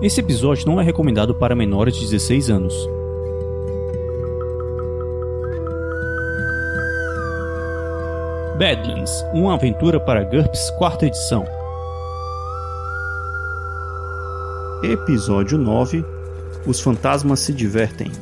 [0.00, 2.88] Esse episódio não é recomendado para menores de 16 anos.
[8.56, 11.44] Badlands, uma aventura para GURPS quarta edição.
[14.84, 16.04] Episódio 9
[16.64, 18.12] Os fantasmas se divertem.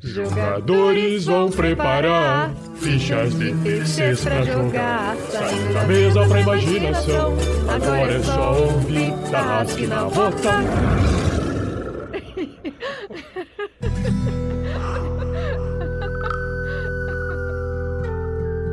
[0.00, 2.54] Jogadores vão preparar
[2.84, 5.16] fichas de terceiros pra jogar.
[5.30, 7.34] Saindo da mesa pra imaginação.
[7.66, 10.50] Agora é só ouvir Tarrasque na bota.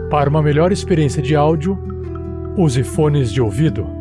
[0.09, 1.80] Para uma melhor experiência de áudio,
[2.57, 4.01] use fones de ouvido.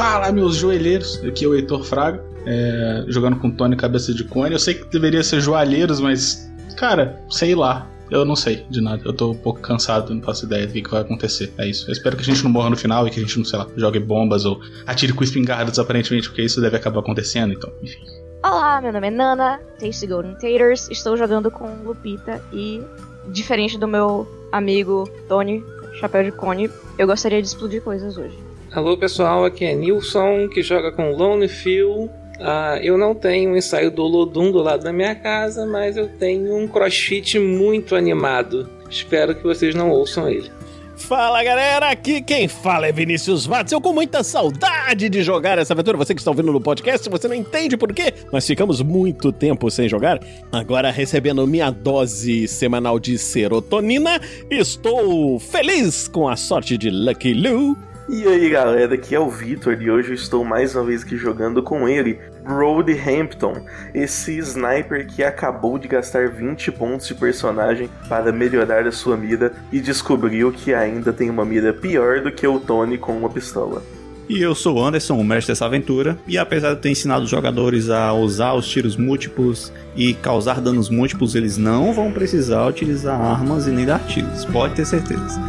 [0.00, 1.22] Fala, meus joelheiros.
[1.22, 4.54] Aqui é o Heitor Fraga, é, jogando com Tony Cabeça de Cone.
[4.54, 7.86] Eu sei que deveria ser joalheiros, mas, cara, sei lá.
[8.10, 9.02] Eu não sei de nada.
[9.04, 11.52] Eu tô um pouco cansado, não faço ideia do que, que vai acontecer.
[11.58, 11.86] É isso.
[11.86, 13.58] Eu espero que a gente não morra no final e que a gente não, sei
[13.58, 18.00] lá, jogue bombas ou atire com espingardas, aparentemente, porque isso deve acabar acontecendo, então, enfim.
[18.42, 20.88] Olá, meu nome é Nana, Tasty Golden Taters.
[20.88, 22.80] Estou jogando com Lupita e,
[23.28, 25.62] diferente do meu amigo Tony,
[26.00, 28.49] Chapéu de Cone, eu gostaria de explodir coisas hoje.
[28.72, 32.08] Alô pessoal, aqui é Nilson, que joga com Lone Phil.
[32.38, 36.08] Ah, eu não tenho um ensaio do Lodum do lado da minha casa, mas eu
[36.08, 38.70] tenho um crossfit muito animado.
[38.88, 40.48] Espero que vocês não ouçam ele.
[40.96, 43.72] Fala galera, aqui quem fala é Vinícius Watts.
[43.72, 45.98] Eu com muita saudade de jogar essa aventura.
[45.98, 48.14] Você que está ouvindo no podcast, você não entende por quê?
[48.32, 50.20] Nós ficamos muito tempo sem jogar.
[50.52, 57.89] Agora recebendo minha dose semanal de serotonina, estou feliz com a sorte de Lucky Lou.
[58.08, 61.16] E aí galera, aqui é o Vitor e hoje eu estou mais uma vez aqui
[61.16, 67.88] jogando com ele, Brody Hampton, esse sniper que acabou de gastar 20 pontos de personagem
[68.08, 72.46] para melhorar a sua mira e descobriu que ainda tem uma mira pior do que
[72.46, 73.82] o Tony com uma pistola.
[74.28, 77.30] E eu sou o Anderson, o mestre dessa aventura, e apesar de ter ensinado os
[77.30, 83.20] jogadores a usar os tiros múltiplos e causar danos múltiplos, eles não vão precisar utilizar
[83.20, 85.40] armas e nem dar tiros, pode ter certeza.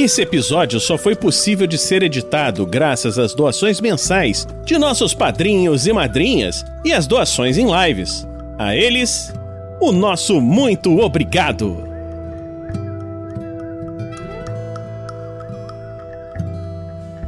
[0.00, 5.88] Esse episódio só foi possível de ser editado graças às doações mensais de nossos padrinhos
[5.88, 8.24] e madrinhas e às doações em lives.
[8.56, 9.34] A eles,
[9.80, 11.82] o nosso muito obrigado!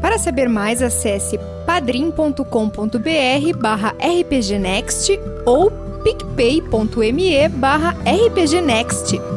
[0.01, 5.73] Para saber mais, acesse padrim.com.br barra rpgnext ou
[6.05, 9.30] picpay.me barra rpgnext.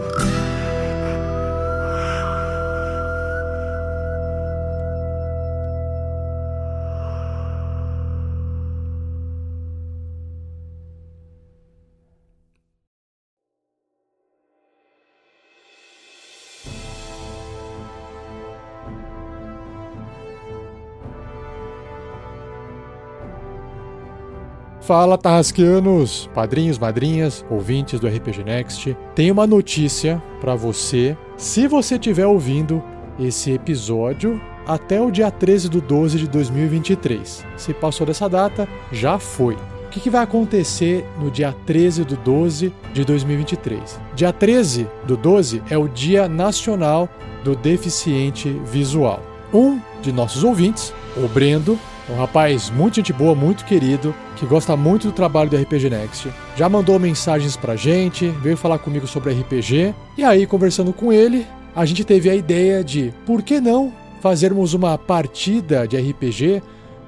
[24.85, 28.97] Fala, Tarrasqueanos, padrinhos, madrinhas, ouvintes do RPG Next.
[29.15, 31.17] Tem uma notícia para você.
[31.37, 32.83] Se você estiver ouvindo
[33.17, 37.45] esse episódio até o dia 13 do 12 de 2023.
[37.55, 39.53] Se passou dessa data, já foi.
[39.53, 43.99] O que, que vai acontecer no dia 13 do 12 de 2023?
[44.13, 47.07] Dia 13 do 12 é o Dia Nacional
[47.41, 49.21] do Deficiente Visual.
[49.53, 54.75] Um de nossos ouvintes, o Brendo, um rapaz muito gente boa, muito querido, que gosta
[54.75, 56.29] muito do trabalho do RPG Next.
[56.55, 59.95] Já mandou mensagens pra gente, veio falar comigo sobre RPG.
[60.17, 64.73] E aí, conversando com ele, a gente teve a ideia de por que não fazermos
[64.73, 66.61] uma partida de RPG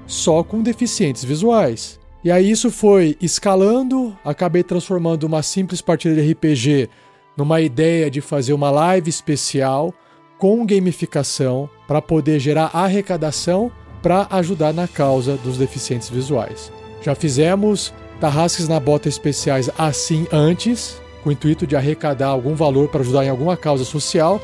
[0.07, 2.00] só com deficientes visuais.
[2.23, 6.89] E aí isso foi escalando, acabei transformando uma simples partida de RPG
[7.38, 9.94] numa ideia de fazer uma live especial
[10.38, 13.71] com gamificação para poder gerar arrecadação
[14.06, 16.72] para ajudar na causa dos deficientes visuais.
[17.02, 17.92] Já fizemos
[18.22, 23.25] tarrasques na bota especiais assim antes, com o intuito de arrecadar algum valor para ajudar
[23.25, 24.40] em alguma causa social,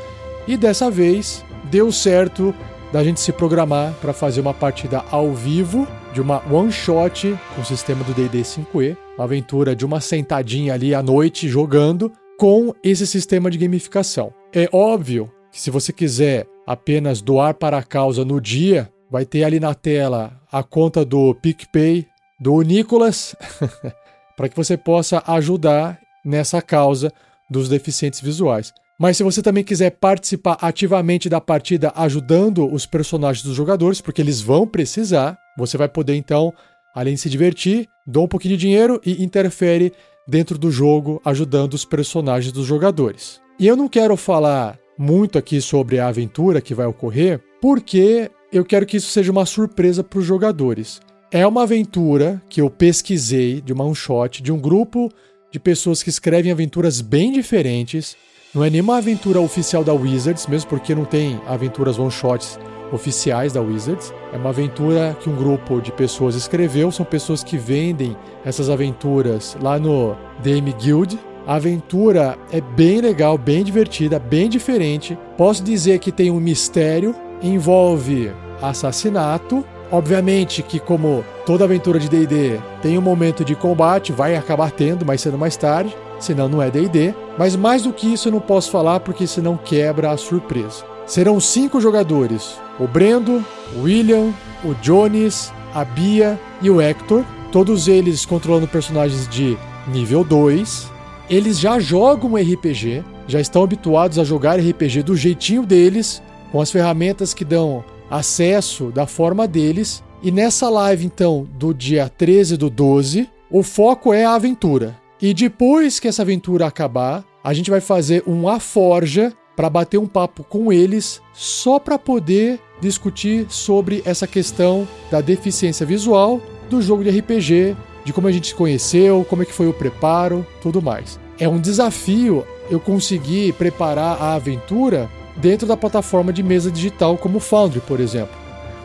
[0.47, 2.55] e dessa vez deu certo
[2.91, 7.61] da gente se programar para fazer uma partida ao vivo de uma one shot com
[7.61, 12.73] o sistema do D&D 5e, uma aventura de uma sentadinha ali à noite jogando com
[12.83, 14.33] esse sistema de gamificação.
[14.51, 19.43] É óbvio que se você quiser apenas doar para a causa no dia, vai ter
[19.43, 22.07] ali na tela a conta do PicPay
[22.39, 23.35] do Nicolas
[24.37, 27.11] para que você possa ajudar nessa causa
[27.49, 28.73] dos deficientes visuais.
[28.97, 34.21] Mas se você também quiser participar ativamente da partida ajudando os personagens dos jogadores, porque
[34.21, 36.53] eles vão precisar, você vai poder então,
[36.95, 39.91] além de se divertir, doar um pouquinho de dinheiro e interfere
[40.27, 43.41] dentro do jogo ajudando os personagens dos jogadores.
[43.59, 48.65] E eu não quero falar muito aqui sobre a aventura que vai ocorrer, porque eu
[48.65, 51.01] quero que isso seja uma surpresa para os jogadores.
[51.31, 55.09] É uma aventura que eu pesquisei de uma one shot de um grupo
[55.51, 58.15] de pessoas que escrevem aventuras bem diferentes
[58.53, 62.59] não é nenhuma aventura oficial da Wizards, mesmo porque não tem aventuras one-shots
[62.91, 64.13] oficiais da Wizards.
[64.33, 68.13] É uma aventura que um grupo de pessoas escreveu, são pessoas que vendem
[68.43, 71.17] essas aventuras lá no DM Guild.
[71.47, 75.17] A aventura é bem legal, bem divertida, bem diferente.
[75.37, 79.65] Posso dizer que tem um mistério, envolve assassinato.
[79.91, 85.05] Obviamente que, como toda aventura de DD, tem um momento de combate, vai acabar tendo
[85.05, 87.13] mais cedo mais tarde senão não é D&D.
[87.37, 90.85] Mas mais do que isso eu não posso falar porque senão quebra a surpresa.
[91.05, 93.43] Serão cinco jogadores: o Brendo,
[93.75, 94.31] o William,
[94.63, 97.23] o Jones, a Bia e o Hector.
[97.51, 99.57] Todos eles controlando personagens de
[99.87, 100.89] nível 2.
[101.29, 106.21] Eles já jogam RPG, já estão habituados a jogar RPG do jeitinho deles,
[106.51, 110.03] com as ferramentas que dão acesso da forma deles.
[110.21, 114.99] E nessa live, então, do dia 13 do 12, o foco é a aventura.
[115.21, 119.97] E depois que essa aventura acabar, a gente vai fazer um A Forja para bater
[119.97, 126.81] um papo com eles, só para poder discutir sobre essa questão da deficiência visual do
[126.81, 130.45] jogo de RPG, de como a gente se conheceu, como é que foi o preparo,
[130.61, 131.19] tudo mais.
[131.39, 135.09] É um desafio eu conseguir preparar a aventura
[135.41, 138.39] dentro da plataforma de mesa digital como o Foundry, por exemplo.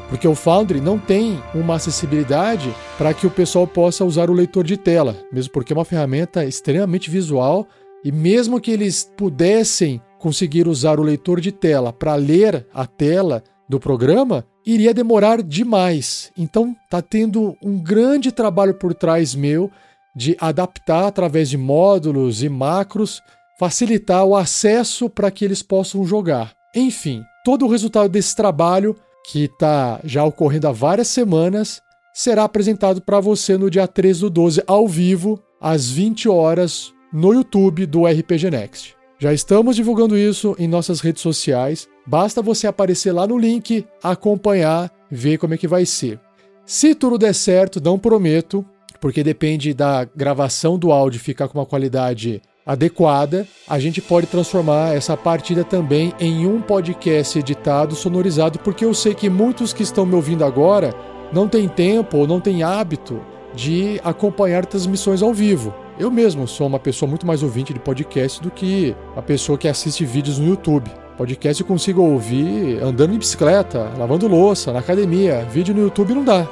[0.09, 4.65] Porque o Foundry não tem uma acessibilidade para que o pessoal possa usar o leitor
[4.65, 7.67] de tela, mesmo porque é uma ferramenta extremamente visual
[8.05, 13.43] e mesmo que eles pudessem conseguir usar o leitor de tela para ler a tela
[13.69, 16.31] do programa, iria demorar demais.
[16.39, 19.71] Então tá tendo um grande trabalho por trás meu
[20.15, 23.21] de adaptar através de módulos e macros,
[23.59, 26.53] facilitar o acesso para que eles possam jogar.
[26.75, 31.83] Enfim, todo o resultado desse trabalho que está já ocorrendo há várias semanas,
[32.15, 37.33] será apresentado para você no dia 13 do 12, ao vivo, às 20 horas, no
[37.35, 38.95] YouTube do RPG Next.
[39.19, 41.89] Já estamos divulgando isso em nossas redes sociais.
[42.07, 46.21] Basta você aparecer lá no link, acompanhar, ver como é que vai ser.
[46.65, 48.65] Se tudo der certo, não prometo,
[49.01, 54.95] porque depende da gravação do áudio ficar com uma qualidade adequada, a gente pode transformar
[54.95, 60.05] essa partida também em um podcast editado, sonorizado, porque eu sei que muitos que estão
[60.05, 60.93] me ouvindo agora
[61.33, 63.21] não têm tempo ou não têm hábito
[63.55, 65.73] de acompanhar transmissões ao vivo.
[65.99, 69.69] Eu mesmo sou uma pessoa muito mais ouvinte de podcast do que a pessoa que
[69.69, 70.91] assiste vídeos no YouTube.
[71.17, 75.47] Podcast eu consigo ouvir andando em bicicleta, lavando louça, na academia.
[75.51, 76.47] Vídeo no YouTube não dá.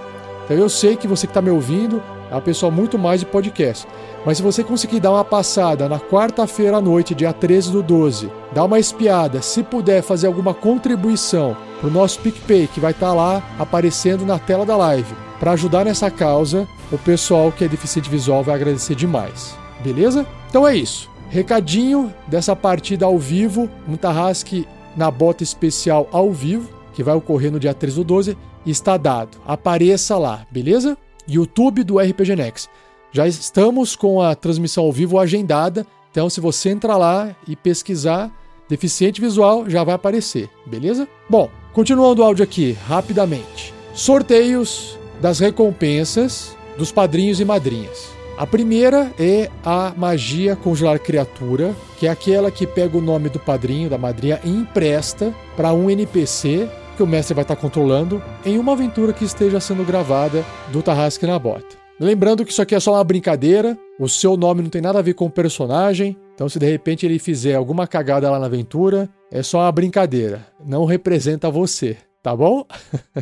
[0.45, 2.03] Então eu sei que você que está me ouvindo
[2.35, 3.87] é uma pessoa muito mais de podcast.
[4.27, 8.29] Mas se você conseguir dar uma passada na quarta-feira à noite, dia 13 do 12,
[8.53, 13.09] dar uma espiada, se puder fazer alguma contribuição para o nosso PicPay, que vai estar
[13.09, 17.69] tá lá aparecendo na tela da live, para ajudar nessa causa, o pessoal que é
[17.69, 19.57] deficiente visual vai agradecer demais.
[19.81, 20.27] Beleza?
[20.49, 21.09] Então é isso.
[21.31, 24.67] Recadinho dessa partida ao vivo, um Tarrasque
[24.97, 29.39] na bota especial ao vivo, que vai ocorrer no dia 13 do 12, está dado.
[29.47, 30.97] Apareça lá, beleza?
[31.29, 32.69] YouTube do RPG Next.
[33.13, 38.31] Já estamos com a transmissão ao vivo agendada, então se você entrar lá e pesquisar
[38.69, 41.07] deficiente visual, já vai aparecer, beleza?
[41.29, 43.73] Bom, continuando o áudio aqui, rapidamente.
[43.95, 48.15] Sorteios das recompensas dos padrinhos e madrinhas.
[48.37, 53.39] A primeira é a magia congelar criatura, que é aquela que pega o nome do
[53.39, 58.59] padrinho, da madrinha e empresta para um NPC que o mestre vai estar controlando em
[58.59, 61.77] uma aventura que esteja sendo gravada do Tarrasque na Bota.
[62.01, 65.03] Lembrando que isso aqui é só uma brincadeira, o seu nome não tem nada a
[65.03, 69.09] ver com o personagem, então se de repente ele fizer alguma cagada lá na aventura,
[69.31, 72.67] é só uma brincadeira, não representa você, tá bom?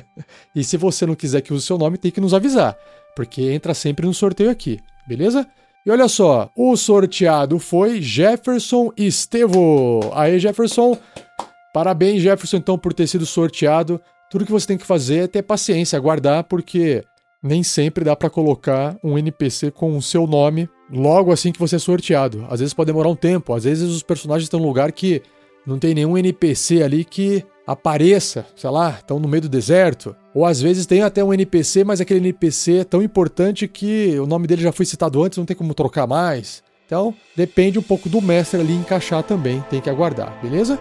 [0.56, 2.76] e se você não quiser que use seu nome, tem que nos avisar,
[3.14, 5.46] porque entra sempre no sorteio aqui, beleza?
[5.84, 10.12] E olha só, o sorteado foi Jefferson Estevo.
[10.14, 10.96] Aí, Jefferson,
[11.72, 14.00] parabéns, Jefferson, então, por ter sido sorteado.
[14.30, 17.04] Tudo que você tem que fazer é ter paciência, aguardar, porque
[17.42, 21.76] nem sempre dá para colocar um NPC com o seu nome logo assim que você
[21.76, 22.46] é sorteado.
[22.48, 25.22] Às vezes pode demorar um tempo, às vezes os personagens estão num lugar que
[25.66, 30.14] não tem nenhum NPC ali que apareça, sei lá, estão no meio do deserto.
[30.34, 34.26] Ou às vezes tem até um NPC, mas aquele NPC é tão importante que o
[34.26, 36.62] nome dele já foi citado antes, não tem como trocar mais.
[36.86, 40.78] Então, depende um pouco do mestre ali encaixar também, tem que aguardar, beleza?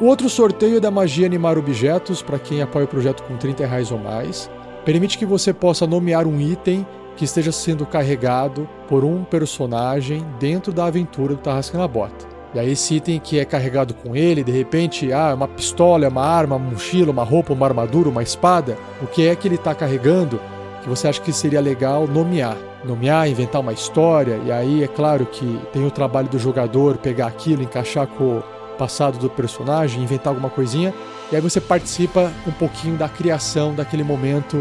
[0.00, 3.66] O outro sorteio é da magia animar objetos, para quem apoia o projeto com 30
[3.66, 4.48] reais ou mais.
[4.84, 6.86] Permite que você possa nomear um item
[7.16, 12.28] que esteja sendo carregado por um personagem dentro da aventura do Tarrasca na Bota.
[12.54, 16.24] E aí esse item que é carregado com ele, de repente, ah, uma pistola, uma
[16.24, 19.74] arma, uma mochila, uma roupa, uma armadura, uma espada, o que é que ele está
[19.74, 20.40] carregando
[20.80, 22.56] que você acha que seria legal nomear?
[22.84, 27.26] Nomear, inventar uma história, e aí é claro que tem o trabalho do jogador pegar
[27.26, 28.40] aquilo, encaixar com
[28.78, 30.94] passado do personagem, inventar alguma coisinha,
[31.30, 34.56] e aí você participa um pouquinho da criação daquele momento,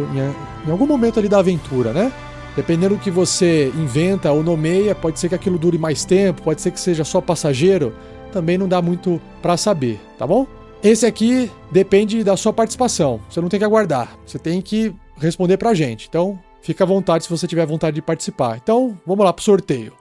[0.66, 2.12] em, algum momento ali da aventura, né?
[2.56, 6.62] Dependendo do que você inventa ou nomeia, pode ser que aquilo dure mais tempo, pode
[6.62, 7.94] ser que seja só passageiro,
[8.32, 10.48] também não dá muito para saber, tá bom?
[10.84, 13.20] Esse aqui depende da sua participação.
[13.30, 16.08] Você não tem que aguardar, você tem que responder pra gente.
[16.08, 18.58] Então, fica à vontade se você tiver vontade de participar.
[18.58, 19.94] Então, vamos lá pro sorteio.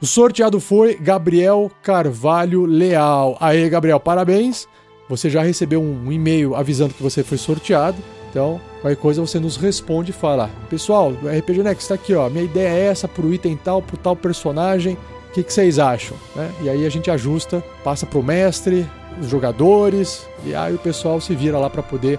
[0.00, 3.36] O sorteado foi Gabriel Carvalho Leal.
[3.40, 4.66] Aê, Gabriel, parabéns.
[5.08, 7.96] Você já recebeu um e-mail avisando que você foi sorteado.
[8.30, 12.28] Então, qualquer coisa você nos responde e fala: Pessoal, RPG Next está aqui, ó.
[12.28, 14.98] Minha ideia é essa pro item tal, pro tal personagem.
[15.30, 16.16] O que, que vocês acham?
[16.34, 16.50] Né?
[16.62, 18.88] E aí a gente ajusta, passa pro mestre,
[19.20, 22.18] os jogadores, e aí o pessoal se vira lá para poder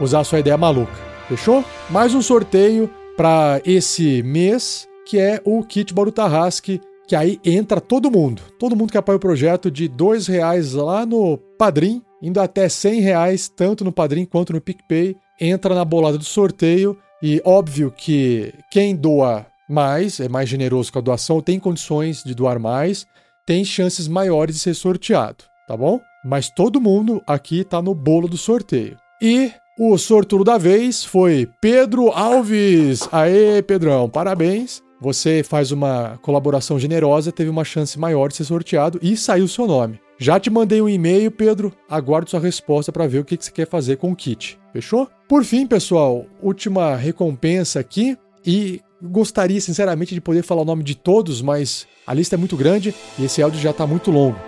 [0.00, 0.92] usar a sua ideia maluca.
[1.28, 1.64] Fechou?
[1.90, 8.10] Mais um sorteio para esse mês, que é o kit Barutarrasque, que aí entra todo
[8.10, 8.42] mundo.
[8.58, 13.00] Todo mundo que apoia o projeto de dois reais lá no Padrim, indo até cem
[13.00, 18.52] reais, tanto no Padrim quanto no PicPay entra na bolada do sorteio e óbvio que
[18.70, 23.06] quem doa mais, é mais generoso com a doação, tem condições de doar mais,
[23.46, 26.00] tem chances maiores de ser sorteado, tá bom?
[26.24, 28.96] Mas todo mundo aqui está no bolo do sorteio.
[29.20, 33.08] E o sortudo da vez foi Pedro Alves.
[33.10, 34.83] Aê, Pedrão, parabéns.
[35.04, 39.48] Você faz uma colaboração generosa, teve uma chance maior de ser sorteado e saiu o
[39.48, 40.00] seu nome.
[40.16, 41.74] Já te mandei um e-mail, Pedro.
[41.86, 44.58] Aguardo sua resposta para ver o que você quer fazer com o kit.
[44.72, 45.06] Fechou?
[45.28, 48.16] Por fim, pessoal, última recompensa aqui.
[48.46, 52.56] E gostaria, sinceramente, de poder falar o nome de todos, mas a lista é muito
[52.56, 54.38] grande e esse áudio já está muito longo.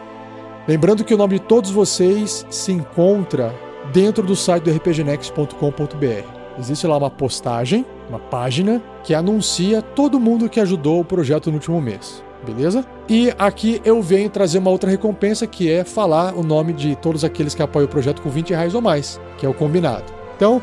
[0.66, 3.54] Lembrando que o nome de todos vocês se encontra
[3.92, 6.58] dentro do site do rpgnext.com.br.
[6.58, 11.54] Existe lá uma postagem, uma página, que anuncia todo mundo que ajudou o projeto no
[11.54, 12.84] último mês beleza?
[13.08, 17.24] E aqui eu venho trazer uma outra recompensa que é falar o nome de todos
[17.24, 20.04] aqueles que apoiam o projeto com 20 reais ou mais, que é o combinado.
[20.36, 20.62] Então,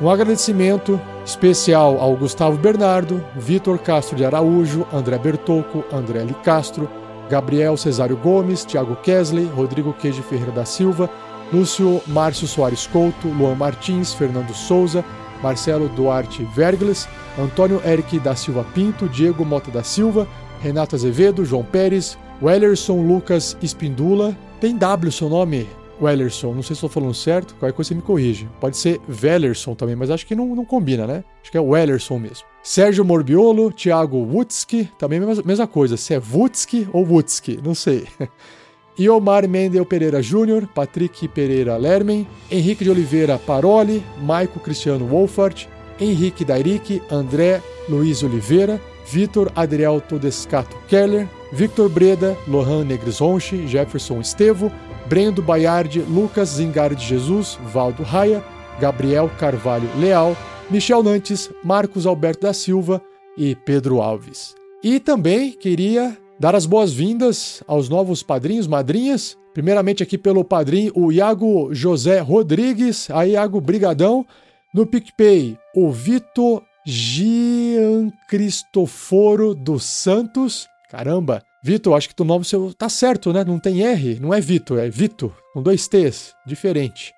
[0.00, 6.34] um agradecimento especial ao Gustavo Bernardo, Vitor Castro de Araújo, André Bertocco, André L.
[6.42, 6.88] Castro,
[7.28, 11.08] Gabriel Cesário Gomes, Thiago Kesley, Rodrigo Queijo Ferreira da Silva,
[11.52, 15.04] Lúcio Márcio Soares Couto, Luan Martins, Fernando Souza,
[15.44, 17.06] Marcelo Duarte Vergles,
[17.38, 20.26] Antônio Eric da Silva Pinto, Diego Mota da Silva,
[20.62, 24.34] Renato Azevedo, João Pérez, Wellerson Lucas Espindula.
[24.58, 25.68] Tem W seu nome,
[26.00, 26.54] Wellerson.
[26.54, 28.48] Não sei se estou falando certo, qualquer coisa você me corrige.
[28.58, 31.22] Pode ser Wellerson também, mas acho que não, não combina, né?
[31.42, 32.46] Acho que é Wellerson mesmo.
[32.62, 35.98] Sérgio Morbiolo, Thiago Wutzki, também mesma, mesma coisa.
[35.98, 38.08] Se é Wutzki ou Wutzki, não sei.
[38.98, 45.66] Iomar Mendel Pereira Júnior, Patrick Pereira Lermen, Henrique de Oliveira Paroli, Maico Cristiano Wolfart,
[46.00, 54.70] Henrique Dairic, André Luiz Oliveira, Vitor Adriel Todescato Keller, Victor Breda, Lohan Negrisonchi, Jefferson Estevo,
[55.06, 58.42] Brendo Baiardi, Lucas Zingari de Jesus, Valdo Raia,
[58.80, 60.36] Gabriel Carvalho Leal,
[60.70, 63.02] Michel Nantes, Marcos Alberto da Silva
[63.36, 64.54] e Pedro Alves.
[64.82, 69.36] E também queria dar as boas-vindas aos novos padrinhos, madrinhas.
[69.52, 73.08] Primeiramente aqui pelo padrinho, o Iago José Rodrigues.
[73.10, 74.26] Aí, Iago, brigadão.
[74.74, 80.66] No PicPay, o Vitor Gian Cristoforo dos Santos.
[80.90, 83.44] Caramba, Vitor, acho que o nome seu tá certo, né?
[83.44, 87.14] Não tem R, não é Vitor, é Vitor, com dois T's, diferente.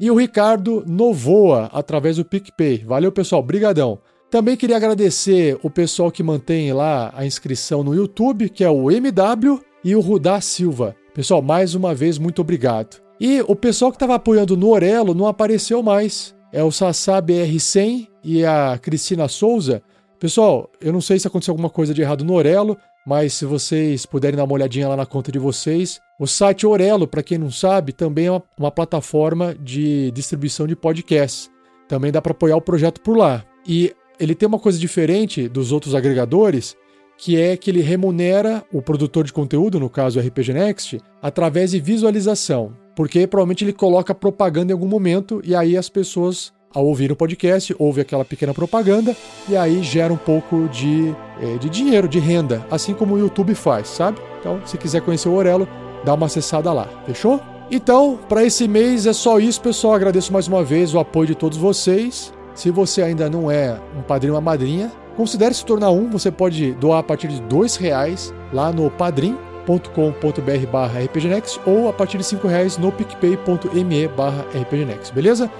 [0.00, 2.78] E o Ricardo Novoa, através do PicPay.
[2.78, 4.00] Valeu, pessoal, brigadão.
[4.34, 8.90] Também queria agradecer o pessoal que mantém lá a inscrição no YouTube, que é o
[8.90, 10.96] MW e o Rudá Silva.
[11.14, 13.00] Pessoal, mais uma vez, muito obrigado.
[13.20, 16.34] E o pessoal que estava apoiando no Orelo não apareceu mais.
[16.52, 19.80] É o Sassá BR100 e a Cristina Souza.
[20.18, 22.76] Pessoal, eu não sei se aconteceu alguma coisa de errado no Orelo,
[23.06, 27.06] mas se vocês puderem dar uma olhadinha lá na conta de vocês, o site Orelo,
[27.06, 31.48] para quem não sabe, também é uma, uma, plataforma de distribuição de podcasts.
[31.86, 33.44] Também dá para apoiar o projeto por lá.
[33.64, 36.76] E ele tem uma coisa diferente dos outros agregadores,
[37.16, 41.70] que é que ele remunera o produtor de conteúdo, no caso o RPG Next, através
[41.70, 42.72] de visualização.
[42.96, 47.16] Porque provavelmente ele coloca propaganda em algum momento e aí as pessoas a ouvir o
[47.16, 49.16] podcast, ouve aquela pequena propaganda
[49.48, 53.54] e aí gera um pouco de, é, de dinheiro, de renda, assim como o YouTube
[53.54, 54.18] faz, sabe?
[54.40, 55.68] Então, se quiser conhecer o Orelo,
[56.04, 57.40] dá uma acessada lá, fechou?
[57.70, 59.94] Então, para esse mês é só isso, pessoal.
[59.94, 62.32] Agradeço mais uma vez o apoio de todos vocês.
[62.54, 66.08] Se você ainda não é um padrinho ou uma madrinha, considere se tornar um.
[66.10, 71.92] Você pode doar a partir de dois reais lá no padrim.com.br barra rpgnext ou a
[71.92, 75.50] partir de cinco reais no picpay.me barra rpgnext, beleza?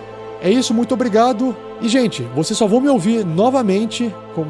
[0.40, 1.56] É isso, muito obrigado.
[1.80, 4.44] E, gente, vocês só vão me ouvir novamente com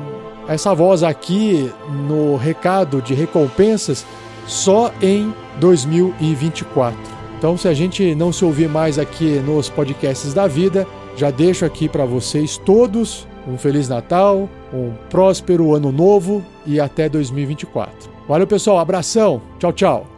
[0.48, 1.72] essa voz aqui
[2.06, 4.04] no recado de recompensas
[4.46, 6.98] só em 2024.
[7.38, 11.64] Então, se a gente não se ouvir mais aqui nos podcasts da vida, já deixo
[11.64, 18.10] aqui para vocês todos um Feliz Natal, um próspero Ano Novo e até 2024.
[18.28, 18.78] Valeu, pessoal.
[18.78, 19.40] Abração.
[19.58, 20.13] Tchau, tchau.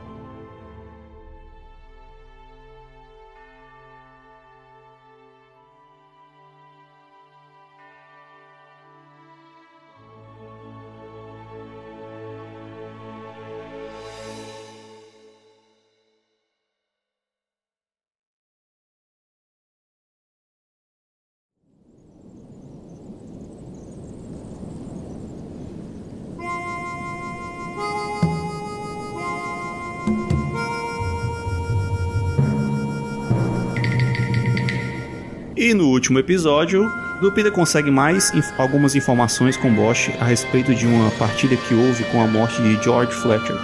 [35.66, 36.88] E no último episódio,
[37.20, 42.04] Lupita consegue mais inf algumas informações com Bosch a respeito de uma partida que houve
[42.04, 43.56] com a morte de George Fletcher.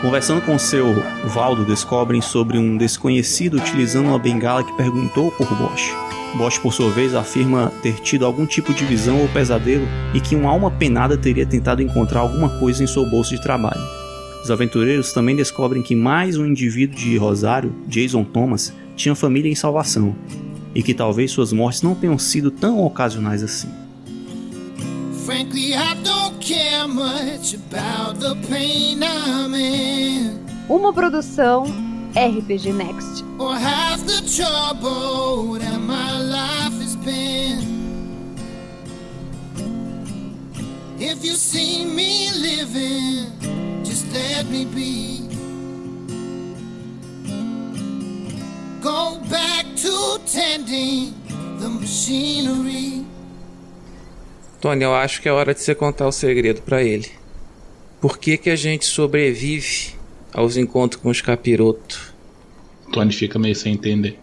[0.00, 0.86] Conversando com seu
[1.26, 5.94] Valdo, descobrem sobre um desconhecido utilizando uma bengala que perguntou por Bosch.
[6.34, 10.34] Bosch, por sua vez, afirma ter tido algum tipo de visão ou pesadelo e que
[10.34, 13.82] uma alma penada teria tentado encontrar alguma coisa em seu bolso de trabalho.
[14.42, 19.54] Os aventureiros também descobrem que mais um indivíduo de Rosário, Jason Thomas, tinha família em
[19.54, 20.16] salvação
[20.74, 23.68] e que talvez suas mortes não tenham sido tão ocasionais assim.
[25.24, 30.40] Frankly, I don't care much about the pain I'm in.
[30.68, 31.64] Uma produção
[32.14, 33.24] RPG Next.
[33.38, 37.74] Or half the trouble that my life has been.
[40.98, 43.32] If you see me living,
[43.84, 45.28] just let me be.
[48.80, 51.12] Go back to tending
[51.60, 53.04] the machinery.
[54.60, 57.10] Tony, eu acho que é hora de você contar o segredo pra ele.
[58.00, 59.94] Por que que a gente sobrevive
[60.32, 62.14] aos encontros com os capirotos?
[62.92, 64.18] Tony fica meio sem entender.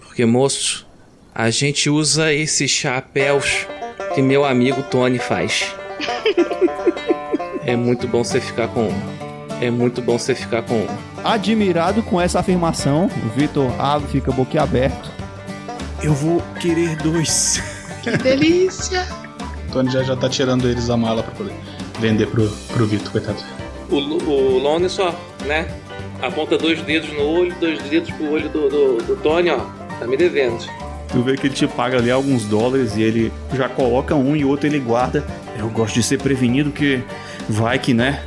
[0.00, 0.86] Porque, moço,
[1.34, 3.66] a gente usa esses chapéus
[4.14, 5.74] que meu amigo Tony faz.
[7.64, 8.92] É muito bom você ficar com um.
[9.60, 11.11] É muito bom você ficar com um.
[11.24, 15.10] Admirado com essa afirmação, o Vitor abre e fica boquiaberto.
[16.02, 17.62] Eu vou querer dois.
[18.02, 19.06] Que delícia!
[19.72, 21.52] Tony já, já tá tirando eles da mala pra poder
[22.00, 23.38] vender pro, pro Vitor, coitado.
[23.88, 25.14] O, o Lone só,
[25.46, 25.68] né?
[26.20, 29.58] Aponta dois dedos no olho, dois dedos pro olho do, do, do Tony, ó.
[30.00, 30.66] Tá me devendo.
[31.12, 34.44] Tu vê que ele te paga ali alguns dólares e ele já coloca um e
[34.44, 35.24] o outro ele guarda.
[35.56, 37.02] Eu gosto de ser prevenido que
[37.48, 38.24] vai que, né?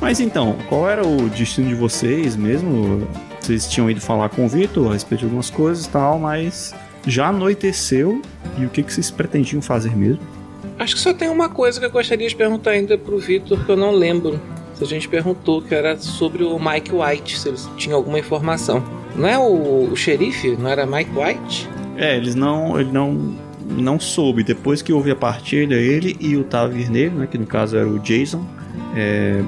[0.00, 3.06] Mas então, qual era o destino de vocês mesmo?
[3.40, 6.74] Vocês tinham ido falar com o Vitor a respeito de algumas coisas e tal, mas
[7.06, 8.20] já anoiteceu.
[8.58, 10.20] E o que, que vocês pretendiam fazer mesmo?
[10.78, 13.70] Acho que só tem uma coisa que eu gostaria de perguntar ainda pro Vitor que
[13.70, 14.40] eu não lembro.
[14.74, 18.84] Se a gente perguntou, que era sobre o Mike White, se eles tinham alguma informação.
[19.16, 20.54] Não é o, o xerife?
[20.56, 21.68] Não era Mike White?
[21.96, 22.78] É, eles não.
[22.78, 23.34] Ele não.
[23.68, 24.44] Não soube.
[24.44, 27.26] Depois que houve a partilha, ele e o Taverneiro, né?
[27.26, 28.46] Que no caso era o Jason,
[28.94, 29.42] é,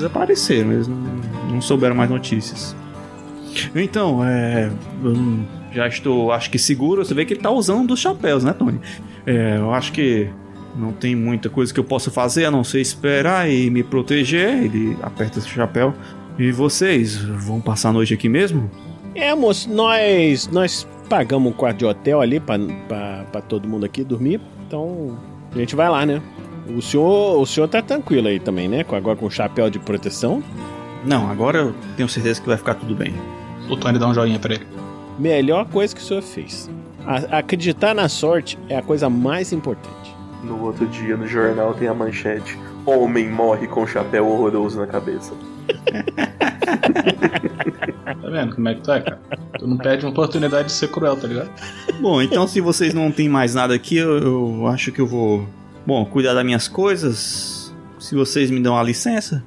[0.00, 0.72] desapareceram.
[0.72, 2.74] Eles não, souberam mais notícias.
[3.74, 4.70] Então, é.
[5.72, 7.04] já estou, acho que seguro.
[7.04, 8.80] Você vê que ele tá usando um dos chapéus, né, Tony?
[9.26, 10.28] É, eu acho que
[10.76, 14.64] não tem muita coisa que eu possa fazer a não ser esperar e me proteger.
[14.64, 15.94] Ele aperta esse chapéu.
[16.38, 18.70] E vocês vão passar a noite aqui mesmo?
[19.14, 24.40] É, moço, nós, nós pagamos um quarto de hotel ali pra todo mundo aqui dormir.
[24.66, 25.18] Então,
[25.52, 26.22] a gente vai lá, né?
[26.68, 28.84] O senhor, o senhor tá tranquilo aí também, né?
[28.90, 30.42] Agora com o chapéu de proteção.
[31.04, 33.12] Não, agora eu tenho certeza que vai ficar tudo bem.
[33.68, 34.66] O Tony dá um joinha pra ele.
[35.18, 36.70] Melhor coisa que o senhor fez.
[37.06, 40.14] A- acreditar na sorte é a coisa mais importante.
[40.44, 45.32] No outro dia, no jornal, tem a manchete: Homem morre com chapéu horroroso na cabeça.
[48.04, 49.20] Tá vendo como é que tu é, cara?
[49.58, 51.50] Tu não perde uma oportunidade de ser cruel, tá ligado?
[52.00, 55.46] Bom, então se vocês não têm mais nada aqui, eu, eu acho que eu vou,
[55.86, 57.74] bom, cuidar das minhas coisas.
[57.98, 59.42] Se vocês me dão a licença.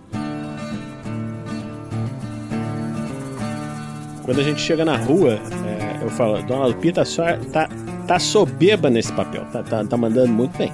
[4.25, 5.33] Quando a gente chega na rua,
[5.67, 7.67] é, eu falo, Dona Lupita, a senhora tá
[8.07, 9.45] tá soberba nesse papel.
[9.51, 10.71] Tá, tá, tá mandando muito bem.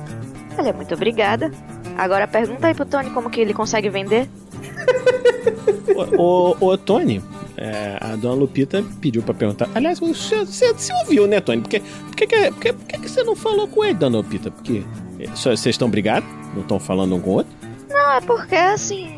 [0.57, 1.51] Olha, muito obrigada.
[1.97, 4.27] Agora pergunta aí pro Tony como que ele consegue vender.
[6.17, 7.21] Ô, ô, ô, Tony,
[7.57, 9.67] é, a dona Lupita pediu pra perguntar.
[9.75, 11.61] Aliás, você, você, você ouviu, né, Tony?
[11.61, 13.95] Por que, por que, que- por que, por que que você não falou com ele,
[13.95, 14.49] dona Lupita?
[14.49, 14.83] Porque é,
[15.27, 16.29] vocês estão brigados?
[16.53, 17.51] Não estão falando um com o outro?
[17.89, 19.17] Não, é porque assim.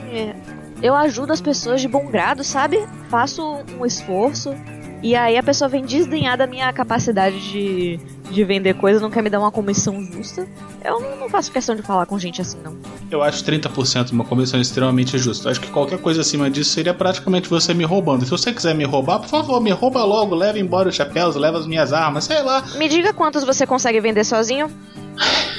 [0.81, 2.79] Eu ajudo as pessoas de bom grado, sabe?
[3.09, 4.55] Faço um esforço.
[5.03, 9.23] E aí a pessoa vem desdenhar da minha capacidade de, de vender coisas, não quer
[9.23, 10.47] me dar uma comissão justa.
[10.83, 12.77] Eu não, não faço questão de falar com gente assim, não.
[13.09, 15.47] Eu acho 30% uma comissão extremamente justa.
[15.47, 18.25] Eu acho que qualquer coisa acima disso seria praticamente você me roubando.
[18.25, 21.57] Se você quiser me roubar, por favor, me rouba logo, leva embora os chapéus, leva
[21.57, 22.63] as minhas armas, sei lá.
[22.77, 24.69] Me diga quantos você consegue vender sozinho?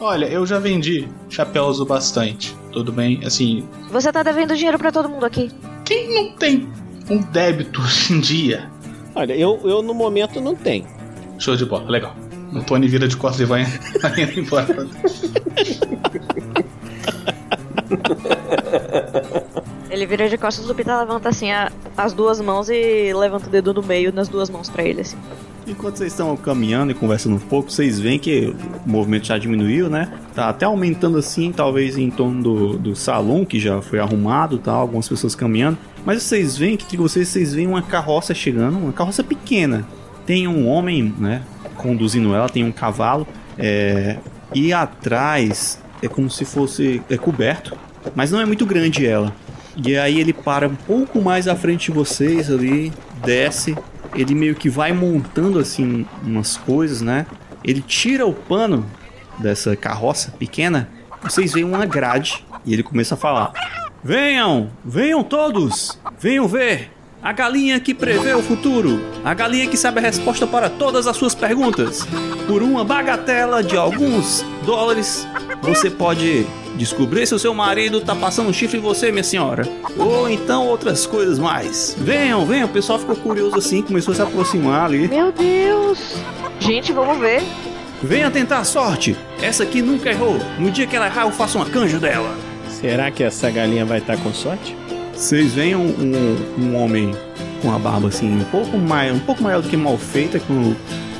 [0.00, 2.54] Olha, eu já vendi chapéus o bastante.
[2.72, 3.20] Tudo bem?
[3.24, 5.50] Assim, Você tá devendo dinheiro pra todo mundo aqui.
[5.84, 6.68] quem não tem
[7.08, 8.70] um débito hoje em dia?
[9.14, 10.86] Olha, eu, eu no momento não tenho.
[11.38, 12.14] Show de bola, legal.
[12.52, 13.64] O Tony vira de costas e vai,
[14.02, 14.66] vai indo embora.
[19.90, 23.50] Ele vira de costas, o Lupita levanta assim a- as duas mãos e levanta o
[23.50, 25.16] dedo no meio nas duas mãos pra ele, assim.
[25.66, 29.88] Enquanto vocês estão caminhando e conversando um pouco, vocês veem que o movimento já diminuiu,
[29.88, 30.12] né?
[30.34, 34.80] Tá até aumentando assim, talvez em torno do, do salão, que já foi arrumado tal,
[34.80, 35.78] algumas pessoas caminhando.
[36.04, 39.86] Mas vocês veem que entre vocês, vocês veem uma carroça chegando, uma carroça pequena.
[40.26, 41.42] Tem um homem, né?
[41.76, 43.26] Conduzindo ela, tem um cavalo.
[43.58, 44.18] é,
[44.54, 47.76] e atrás é como se fosse é coberto,
[48.14, 49.34] mas não é muito grande ela.
[49.76, 52.92] E aí ele para um pouco mais à frente de vocês ali,
[53.24, 53.76] desce,
[54.14, 57.26] ele meio que vai montando assim umas coisas, né?
[57.62, 58.86] Ele tira o pano
[59.38, 60.88] dessa carroça pequena,
[61.22, 63.52] vocês veem uma grade e ele começa a falar:
[64.02, 66.93] Venham, venham todos, venham ver.
[67.24, 71.16] A galinha que prevê o futuro, a galinha que sabe a resposta para todas as
[71.16, 72.06] suas perguntas.
[72.46, 75.26] Por uma bagatela de alguns dólares,
[75.62, 79.66] você pode descobrir se o seu marido tá passando chifre em você, minha senhora.
[79.96, 81.96] Ou então outras coisas mais.
[81.98, 85.08] Venham, venham, o pessoal ficou curioso assim, começou a se aproximar ali.
[85.08, 86.16] Meu Deus!
[86.60, 87.42] Gente, vamos ver.
[88.02, 89.16] Venha tentar a sorte.
[89.40, 90.38] Essa aqui nunca errou.
[90.58, 92.36] No dia que ela errar, eu faço uma canja dela.
[92.68, 94.76] Será que essa galinha vai estar com sorte?
[95.16, 97.10] Vocês veem um, um, um homem
[97.62, 100.74] com a barba assim um pouco mais, um pouco maior do que mal feita, com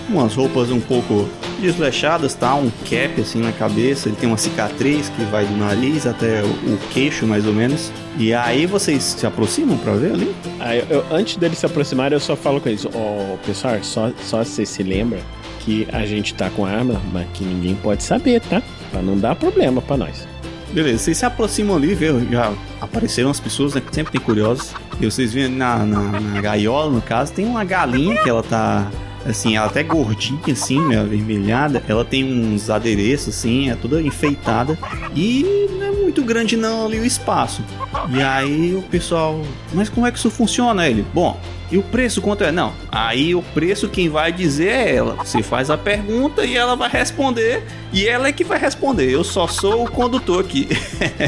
[0.09, 1.27] umas roupas um pouco
[1.61, 2.55] desleixadas, tá?
[2.55, 6.77] Um cap assim na cabeça, ele tem uma cicatriz que vai do nariz até o,
[6.93, 7.91] queixo mais ou menos.
[8.19, 10.35] E aí vocês se aproximam pra ver ali?
[10.61, 14.11] Ah, eu- eu- antes deles se aproximarem, eu só falo com eles: Ó, pessoal, só,
[14.23, 15.19] só você se lembra
[15.61, 18.61] que a gente tá com arma, mas que ninguém pode saber, tá?
[18.91, 20.29] Pra não dar problema pra nós.
[20.75, 24.75] Beleza, vocês se aproximam ali, vê, já apareceram as pessoas, né, que sempre tem curiosos.
[25.01, 28.91] E vocês veem na, na, na gaiola, no caso, tem uma galinha que ela tá,
[29.25, 31.81] assim, ela até gordinha, assim, meio avermelhada.
[31.87, 34.77] Ela tem uns adereços, assim, é toda enfeitada.
[35.15, 37.63] E não é muito grande não ali o espaço.
[38.11, 39.41] E aí o pessoal,
[39.73, 41.07] mas como é que isso funciona, ele?
[41.15, 41.39] Bom,
[41.75, 42.53] e o preço quanto é?
[42.53, 45.17] Não, aí o preço quem vai dizer é ela.
[45.17, 47.65] Você faz a pergunta e ela vai responder.
[47.93, 49.11] E ela é que vai responder.
[49.11, 50.69] Eu só sou o condutor aqui.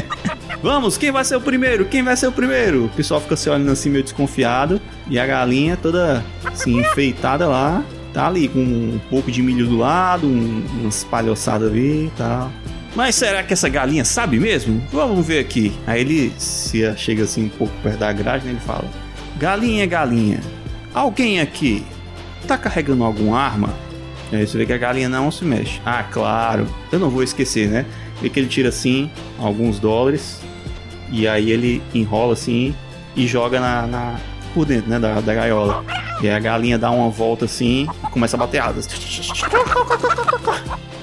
[0.63, 1.83] Vamos, quem vai ser o primeiro?
[1.83, 2.85] Quem vai ser o primeiro?
[2.85, 4.79] O pessoal fica se olhando assim meio desconfiado.
[5.09, 7.83] E a galinha toda assim, enfeitada lá.
[8.13, 12.49] Tá ali com um pouco de milho do lado, um, umas palhoçadas ali e tal.
[12.95, 14.81] Mas será que essa galinha sabe mesmo?
[14.93, 15.73] Vamos ver aqui.
[15.85, 18.51] Aí ele se chega assim um pouco perto da grade, né?
[18.51, 18.85] Ele fala:
[19.37, 20.39] Galinha, galinha,
[20.93, 21.85] alguém aqui
[22.47, 23.73] tá carregando alguma arma?
[24.31, 25.79] Aí você vê que a galinha não se mexe.
[25.85, 27.85] Ah, claro, eu não vou esquecer, né?
[28.21, 30.41] Vê que ele tira assim alguns dólares
[31.11, 32.73] e aí ele enrola assim
[33.15, 34.15] e joga na, na-
[34.53, 35.85] por dentro, né, da, da gaiola.
[36.21, 38.87] E aí a galinha dá uma volta assim e começa a bater asas.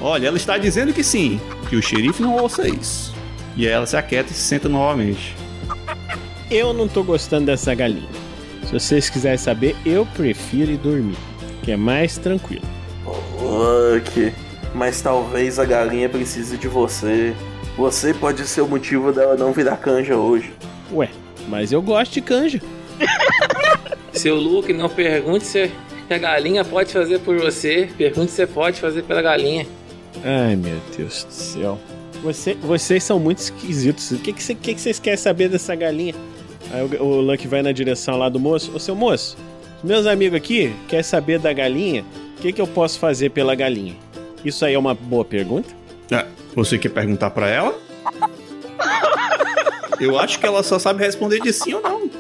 [0.01, 3.15] Olha, ela está dizendo que sim, que o xerife não ouça isso.
[3.57, 5.37] E aí ela se aquieta e se senta novamente.
[6.51, 8.09] Eu não tô gostando dessa galinha.
[8.67, 11.17] Se vocês quiserem saber, eu prefiro ir dormir,
[11.63, 12.63] que é mais tranquilo.
[13.07, 14.33] Ok.
[14.75, 17.35] Mas talvez a galinha precise de você.
[17.77, 20.53] Você pode ser o motivo dela não virar canja hoje.
[20.93, 21.09] Ué,
[21.49, 22.61] mas eu gosto de canja.
[24.13, 25.71] Seu Luke, não pergunte se
[26.09, 27.89] a galinha pode fazer por você.
[27.97, 29.67] Pergunte se você pode fazer pela galinha.
[30.25, 31.79] Ai, meu Deus do céu.
[32.23, 34.11] Você- vocês são muito esquisitos.
[34.13, 36.15] O que, que, que que vocês querem saber dessa galinha?
[36.71, 38.73] Aí o, o Lucky vai na direção lá do moço.
[38.75, 39.37] Ô, seu moço,
[39.83, 42.05] meus amigos aqui querem saber da galinha.
[42.39, 43.95] O que, que eu posso fazer pela galinha?
[44.45, 45.75] Isso aí é uma boa pergunta?
[46.11, 47.79] É, você quer perguntar pra ela?
[50.01, 52.11] Eu acho que ela só sabe responder de sim ou não.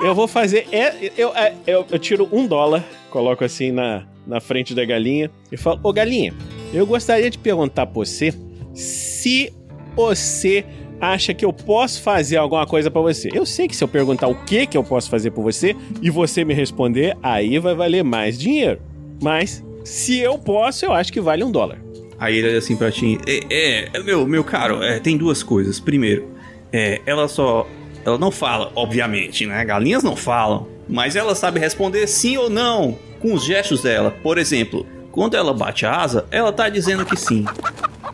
[0.00, 0.66] Eu vou fazer.
[0.72, 5.30] é, eu, é, eu, eu tiro um dólar, coloco assim na, na frente da galinha
[5.50, 6.34] e fala: Ô galinha,
[6.72, 8.34] eu gostaria de perguntar pra você
[8.74, 9.52] se
[9.94, 10.64] você
[11.02, 13.28] acha que eu posso fazer alguma coisa pra você.
[13.34, 16.08] Eu sei que se eu perguntar o que que eu posso fazer por você e
[16.08, 18.80] você me responder, aí vai valer mais dinheiro.
[19.20, 21.78] Mas se eu posso, eu acho que vale um dólar.
[22.18, 23.18] Aí ele olha assim pra ti.
[23.26, 25.80] É, é, meu, meu caro, é, tem duas coisas.
[25.80, 26.28] Primeiro,
[26.72, 27.66] é, ela só.
[28.04, 29.64] Ela não fala, obviamente, né?
[29.64, 30.68] Galinhas não falam.
[30.88, 34.10] Mas ela sabe responder sim ou não com os gestos dela.
[34.22, 37.44] Por exemplo, quando ela bate a asa, ela tá dizendo que sim.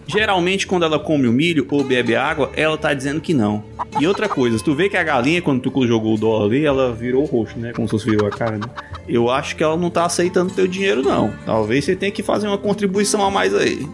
[0.08, 3.62] Geralmente, quando ela come o milho ou bebe água, ela tá dizendo que não.
[4.00, 6.94] E outra coisa, tu vê que a galinha, quando tu jogou o dólar ali, ela
[6.94, 7.72] virou roxo, né?
[7.74, 8.66] Como se fosse virou a cara, né?
[9.06, 11.30] Eu acho que ela não tá aceitando teu dinheiro, não.
[11.44, 13.86] Talvez você tenha que fazer uma contribuição a mais aí.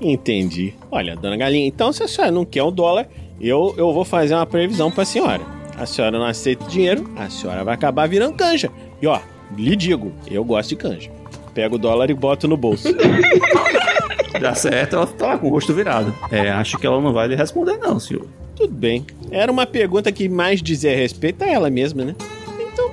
[0.00, 0.72] Entendi.
[0.90, 3.06] Olha, dona Galinha, então se a senhora não quer o dólar,
[3.38, 5.42] eu, eu vou fazer uma previsão pra senhora.
[5.76, 8.70] A senhora não aceita dinheiro, a senhora vai acabar virando canja.
[9.00, 9.20] E ó,
[9.56, 11.10] lhe digo, eu gosto de canja.
[11.54, 12.88] Pego o dólar e boto no bolso.
[14.40, 16.14] Dá certo, ela tá lá com o rosto virado.
[16.30, 18.26] É, acho que ela não vai lhe responder, não, senhor.
[18.56, 19.04] Tudo bem.
[19.30, 22.14] Era uma pergunta que mais dizia respeito a ela mesma, né?
[22.60, 22.90] Então,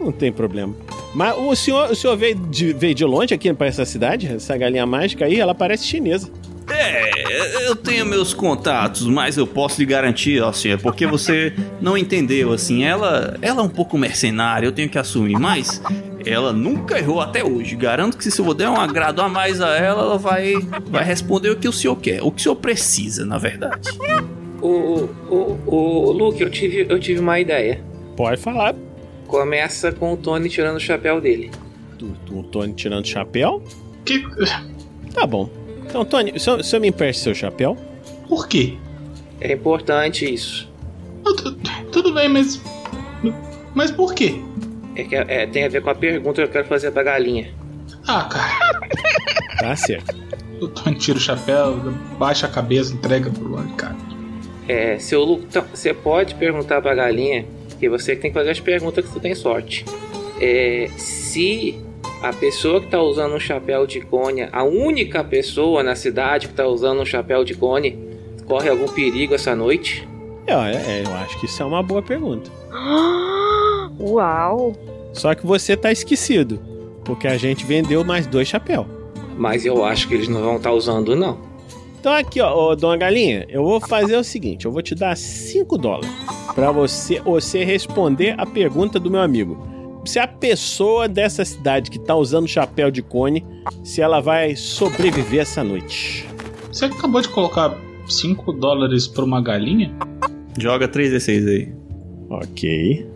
[0.00, 0.74] não tem problema.
[1.14, 4.26] Mas o senhor, o senhor veio, de, veio de longe aqui pra essa cidade?
[4.26, 6.30] Essa galinha mágica aí, ela parece chinesa.
[6.68, 11.96] É, eu tenho meus contatos, mas eu posso lhe garantir, ó, senhor, porque você não
[11.96, 15.80] entendeu, assim, ela, ela é um pouco mercenária, eu tenho que assumir, mas
[16.24, 17.76] ela nunca errou até hoje.
[17.76, 20.54] Garanto que se eu der um agrado a mais a ela, ela vai,
[20.86, 23.88] vai responder o que o senhor quer, o que o senhor precisa, na verdade.
[24.60, 27.80] O, o, o Luke, eu tive, eu tive uma ideia.
[28.16, 28.74] Pode falar.
[29.26, 31.50] Começa com o Tony tirando o chapéu dele.
[32.30, 33.62] O Tony tirando o chapéu?
[34.04, 34.24] Que...
[35.14, 35.48] Tá bom.
[35.88, 37.76] Então, Tony, o senhor, o senhor me empresta seu chapéu?
[38.28, 38.76] Por quê?
[39.40, 40.70] É importante isso.
[41.92, 42.60] Tudo bem, mas.
[43.74, 44.40] Mas por quê?
[44.94, 47.52] É que é, tem a ver com a pergunta que eu quero fazer pra galinha.
[48.06, 48.86] Ah, cara.
[49.58, 50.14] Tá certo.
[50.60, 51.76] O Tony tira o chapéu,
[52.18, 53.96] baixa a cabeça, entrega pro lado, cara.
[54.68, 57.46] É, seu Luke, então, você pode perguntar pra galinha,
[57.80, 59.84] que você que tem que fazer as perguntas que você tem sorte.
[60.38, 61.80] É, se
[62.22, 66.54] a pessoa que tá usando um chapéu de cone, a única pessoa na cidade que
[66.54, 67.98] tá usando um chapéu de cone,
[68.46, 70.08] corre algum perigo essa noite?
[70.46, 72.50] É, é, eu acho que isso é uma boa pergunta.
[73.98, 74.72] Uau!
[75.12, 76.60] Só que você tá esquecido,
[77.04, 78.86] porque a gente vendeu mais dois chapéus.
[79.36, 81.38] Mas eu acho que eles não vão estar usando, não.
[81.98, 85.16] Então aqui, ó, ô, dona Galinha, eu vou fazer o seguinte, eu vou te dar
[85.16, 86.10] 5 dólares
[86.54, 89.75] para você, você responder a pergunta do meu amigo.
[90.06, 93.44] Se a pessoa dessa cidade que tá usando chapéu de cone,
[93.82, 96.26] se ela vai sobreviver essa noite.
[96.72, 97.76] Você acabou de colocar
[98.08, 99.92] 5 dólares pra uma galinha?
[100.56, 101.74] Joga 3d6 aí.
[102.30, 103.06] Ok.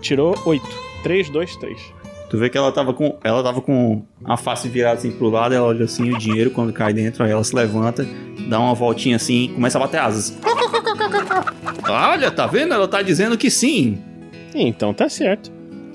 [0.00, 0.64] Tirou 8.
[1.02, 1.94] 3, 2, 3.
[2.30, 3.18] Tu vê que ela tava com.
[3.24, 6.72] Ela tava com a face virada assim pro lado, ela olha assim o dinheiro quando
[6.72, 8.06] cai dentro, aí ela se levanta,
[8.48, 10.38] dá uma voltinha assim começa a bater asas.
[11.90, 12.74] Olha, tá vendo?
[12.74, 13.98] Ela tá dizendo que sim.
[14.66, 15.50] Então tá certo.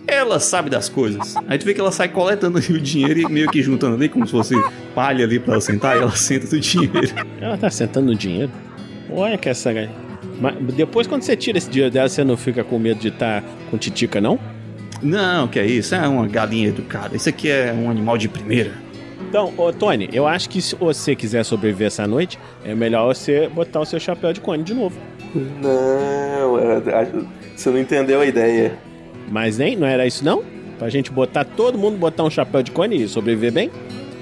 [0.05, 1.35] Ela sabe das coisas.
[1.47, 4.25] Aí tu vê que ela sai coletando o dinheiro e meio que juntando ali, como
[4.25, 4.55] se fosse
[4.93, 7.13] palha ali pra ela sentar, e ela senta do dinheiro.
[7.39, 8.51] Ela tá sentando no dinheiro?
[9.09, 9.71] Olha que essa.
[10.39, 13.41] Mas depois, quando você tira esse dinheiro dela, você não fica com medo de estar
[13.41, 14.37] tá com titica, não?
[15.01, 15.95] Não, que é isso?
[15.95, 17.15] É uma galinha educada.
[17.15, 18.71] Isso aqui é um animal de primeira.
[19.29, 23.47] Então, ô Tony, eu acho que se você quiser sobreviver essa noite, é melhor você
[23.47, 24.97] botar o seu chapéu de cone de novo.
[25.33, 26.59] Não,
[27.55, 28.77] você não entendeu a ideia.
[29.29, 30.43] Mas nem, não era isso não?
[30.77, 33.71] Pra gente botar, todo mundo botar um chapéu de cone e sobreviver bem?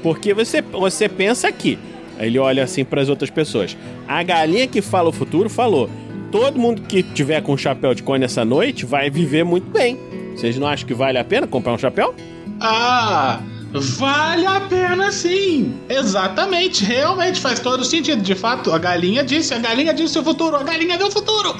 [0.03, 1.77] Porque você, você pensa aqui.
[2.19, 3.75] Ele olha assim para as outras pessoas.
[4.07, 5.89] A galinha que fala o futuro falou:
[6.31, 9.97] todo mundo que tiver com um chapéu de cone essa noite vai viver muito bem.
[10.35, 12.13] Vocês não acham que vale a pena comprar um chapéu?
[12.59, 13.41] Ah,
[13.73, 15.73] vale a pena sim!
[15.89, 18.21] Exatamente, realmente faz todo sentido.
[18.21, 21.55] De fato, a galinha disse, a galinha disse o futuro, a galinha deu o futuro!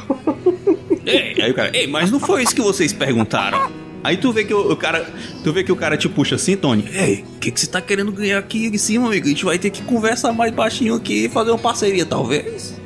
[1.06, 3.71] Ei, aí o cara, ei, mas não foi isso que vocês perguntaram.
[4.04, 5.12] Aí tu vê que o, o cara,
[5.43, 6.88] tu vê que o cara te puxa assim, Tony.
[6.93, 9.26] Ei, o que, que você tá querendo ganhar aqui em cima, amigo?
[9.26, 12.80] A gente vai ter que conversar mais baixinho aqui e fazer uma parceria, talvez.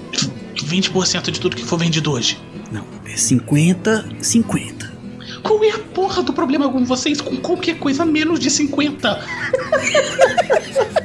[0.56, 2.40] 20% de tudo que for vendido hoje.
[2.72, 4.75] Não, é 50, 50.
[5.46, 9.24] Qual é a porra do problema com vocês com qualquer coisa menos de 50?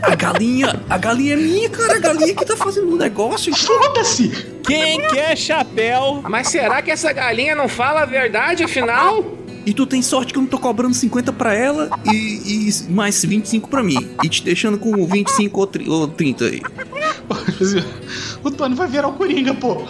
[0.03, 1.97] A galinha, a galinha é minha, cara.
[1.97, 3.55] A galinha que tá fazendo um negócio.
[3.55, 4.31] Foda-se!
[4.65, 6.23] Quem quer chapéu?
[6.27, 9.23] Mas será que essa galinha não fala a verdade afinal?
[9.67, 13.23] E tu tem sorte que eu não tô cobrando 50 pra ela e, e mais
[13.23, 14.09] 25 pra mim.
[14.25, 16.63] E te deixando com 25 ou, tri, ou 30 aí.
[18.43, 19.83] O Tony vai virar o Coringa, pô.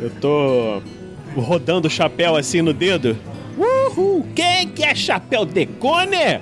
[0.00, 0.80] Eu tô
[1.36, 3.18] rodando o chapéu assim no dedo.
[3.98, 4.24] Uhul!
[4.34, 6.40] Quem que é chapéu de cone?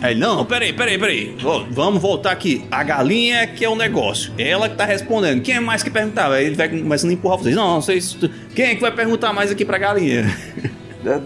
[0.00, 1.36] Aí, não, peraí, peraí, peraí.
[1.70, 2.64] Vamos voltar aqui.
[2.70, 4.32] A galinha que é o negócio.
[4.38, 5.42] Ela que tá respondendo.
[5.42, 6.34] Quem é mais que perguntava?
[6.34, 7.56] Aí ele vai começando a empurrar vocês.
[7.56, 8.16] Não, vocês.
[8.54, 10.24] Quem é que vai perguntar mais aqui pra galinha?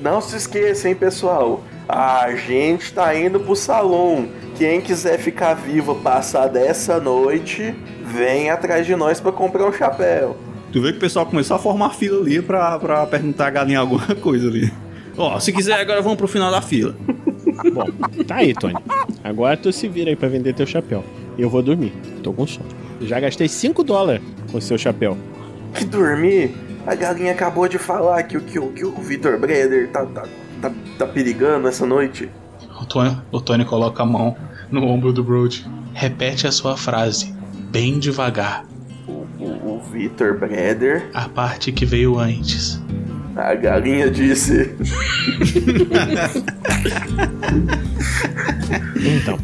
[0.03, 1.63] Não se esqueça, hein, pessoal.
[1.89, 4.29] A gente tá indo pro salão.
[4.57, 10.37] Quem quiser ficar vivo passar dessa noite, vem atrás de nós pra comprar um chapéu.
[10.73, 13.79] Tu vê que o pessoal começou a formar fila ali pra, pra perguntar a galinha
[13.79, 14.71] alguma coisa ali.
[15.19, 16.95] Ó, se quiser, agora vamos pro final da fila.
[17.75, 17.85] Bom,
[18.25, 18.75] tá aí, Tony.
[19.25, 21.05] Agora tu se vira aí pra vender teu chapéu.
[21.37, 21.93] Eu vou dormir.
[22.23, 22.67] Tô com sono.
[23.03, 25.17] Já gastei 5 dólares com seu chapéu.
[25.75, 26.55] Que dormir?
[26.87, 30.25] A galinha acabou de falar que, o- que, o- que o Vitor Breder tá, tá,
[30.63, 32.31] tá, tá perigando essa noite.
[32.81, 34.37] O Tony, o Tony coloca a mão
[34.71, 35.67] no ombro do Brody.
[35.93, 37.35] Repete a sua frase,
[37.71, 38.65] bem devagar.
[39.07, 42.81] O, o, o Vitor Breder, A parte que veio antes.
[43.39, 44.75] A galinha disse.
[48.97, 49.39] Então,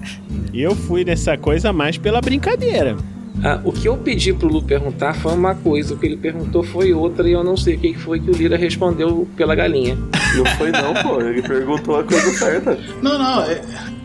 [0.52, 2.96] eu fui nessa coisa mais pela brincadeira.
[3.42, 6.62] Ah, o que eu pedi pro Lu perguntar foi uma coisa, o que ele perguntou
[6.62, 9.98] foi outra e eu não sei o que foi que o Lira respondeu pela galinha.
[10.37, 11.20] Não foi não, pô.
[11.20, 12.78] Ele perguntou a coisa certa.
[13.02, 13.61] Não, não, é-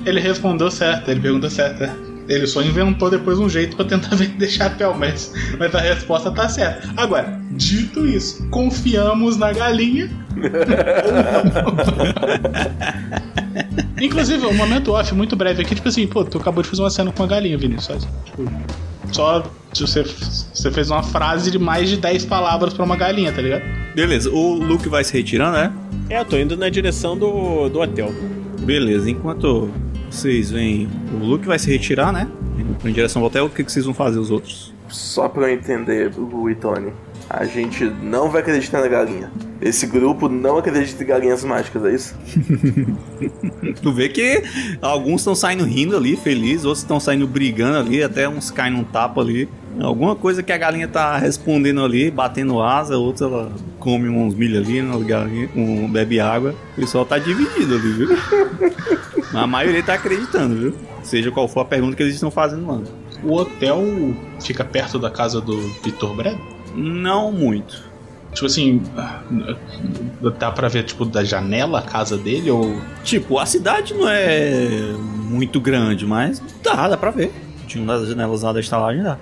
[0.05, 2.08] ele respondeu certo, ele perguntou certo.
[2.29, 6.47] Ele só inventou depois um jeito pra tentar vender chapéu, mas, mas a resposta tá
[6.47, 6.87] certa.
[6.95, 10.09] Agora, dito isso, confiamos na galinha.
[13.99, 16.89] Inclusive, um momento off muito breve aqui, tipo assim, pô, tu acabou de fazer uma
[16.91, 18.07] cena com a galinha, Vinícius.
[18.07, 18.49] Só, tipo,
[19.11, 23.41] só você, você fez uma frase de mais de 10 palavras pra uma galinha, tá
[23.41, 23.63] ligado?
[23.95, 25.73] Beleza, o Luke vai se retirando, né?
[26.09, 28.13] É, eu tô indo na direção do, do hotel.
[28.61, 29.69] Beleza, enquanto
[30.15, 32.27] vocês veem, o Luke vai se retirar, né?
[32.83, 34.73] Em direção ao hotel, o que, que vocês vão fazer os outros?
[34.87, 36.91] Só pra eu entender, Lu e Tony.
[37.29, 39.31] A gente não vai acreditar na galinha.
[39.61, 42.15] Esse grupo não acredita em galinhas mágicas, é isso?
[43.83, 44.41] Tu vê que
[44.81, 48.83] alguns estão saindo rindo ali, felizes, outros estão saindo brigando ali, até uns caem num
[48.83, 49.47] tapa ali.
[49.79, 54.57] Alguma coisa que a galinha tá respondendo ali, batendo asa, outra ela come uns milho
[54.57, 56.55] ali, uma galinha, um, bebe água.
[56.73, 58.17] O pessoal tá dividido ali, viu?
[59.33, 60.73] A maioria tá acreditando, viu?
[61.03, 62.81] Seja qual for a pergunta que eles estão fazendo lá.
[63.23, 63.83] O hotel
[64.41, 66.39] fica perto da casa do Vitor Breda?
[66.75, 67.89] Não muito.
[68.33, 68.81] Tipo assim,
[70.37, 72.79] dá pra ver, tipo, da janela a casa dele ou.
[73.03, 74.93] Tipo, a cidade não é
[75.29, 77.33] muito grande, mas dá, dá pra ver.
[77.67, 79.17] Tinha uma das janelas lá da estalagem, dá.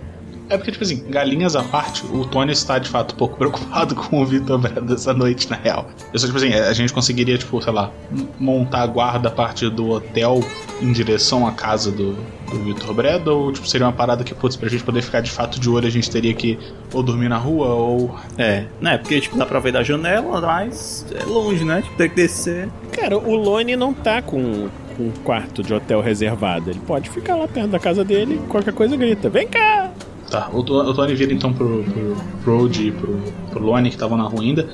[0.49, 3.95] É porque, tipo assim, galinhas à parte, o Tony está de fato um pouco preocupado
[3.95, 5.88] com o Vitor Breda essa noite, na real.
[6.13, 7.91] Eu só, tipo assim, a gente conseguiria, tipo, sei lá,
[8.39, 10.41] montar a guarda a partir do hotel
[10.81, 12.13] em direção à casa do,
[12.49, 13.33] do Vitor Breda?
[13.33, 15.88] Ou, tipo, seria uma parada que, putz, pra gente poder ficar de fato de olho,
[15.88, 16.57] a gente teria que
[16.93, 18.15] ou dormir na rua ou.
[18.38, 18.97] É, né?
[18.97, 21.81] Porque, tipo, dá pra ver da janela, mas é longe, né?
[21.81, 22.69] Tipo, tem que descer.
[22.91, 26.69] Cara, o Lone não tá com, com um quarto de hotel reservado.
[26.69, 29.91] Ele pode ficar lá perto da casa dele, qualquer coisa grita: Vem cá!
[30.30, 33.18] Tá, o, To- o Tony vira então pro, pro Brody e pro,
[33.50, 34.68] pro Lone que estavam na rua ainda.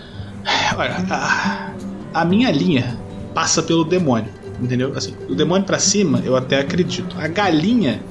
[0.78, 1.72] Olha, a,
[2.14, 2.98] a minha linha
[3.36, 4.30] passa pelo demônio,
[4.62, 4.94] entendeu?
[4.96, 7.16] Assim, o demônio pra cima eu até acredito.
[7.20, 8.02] A galinha.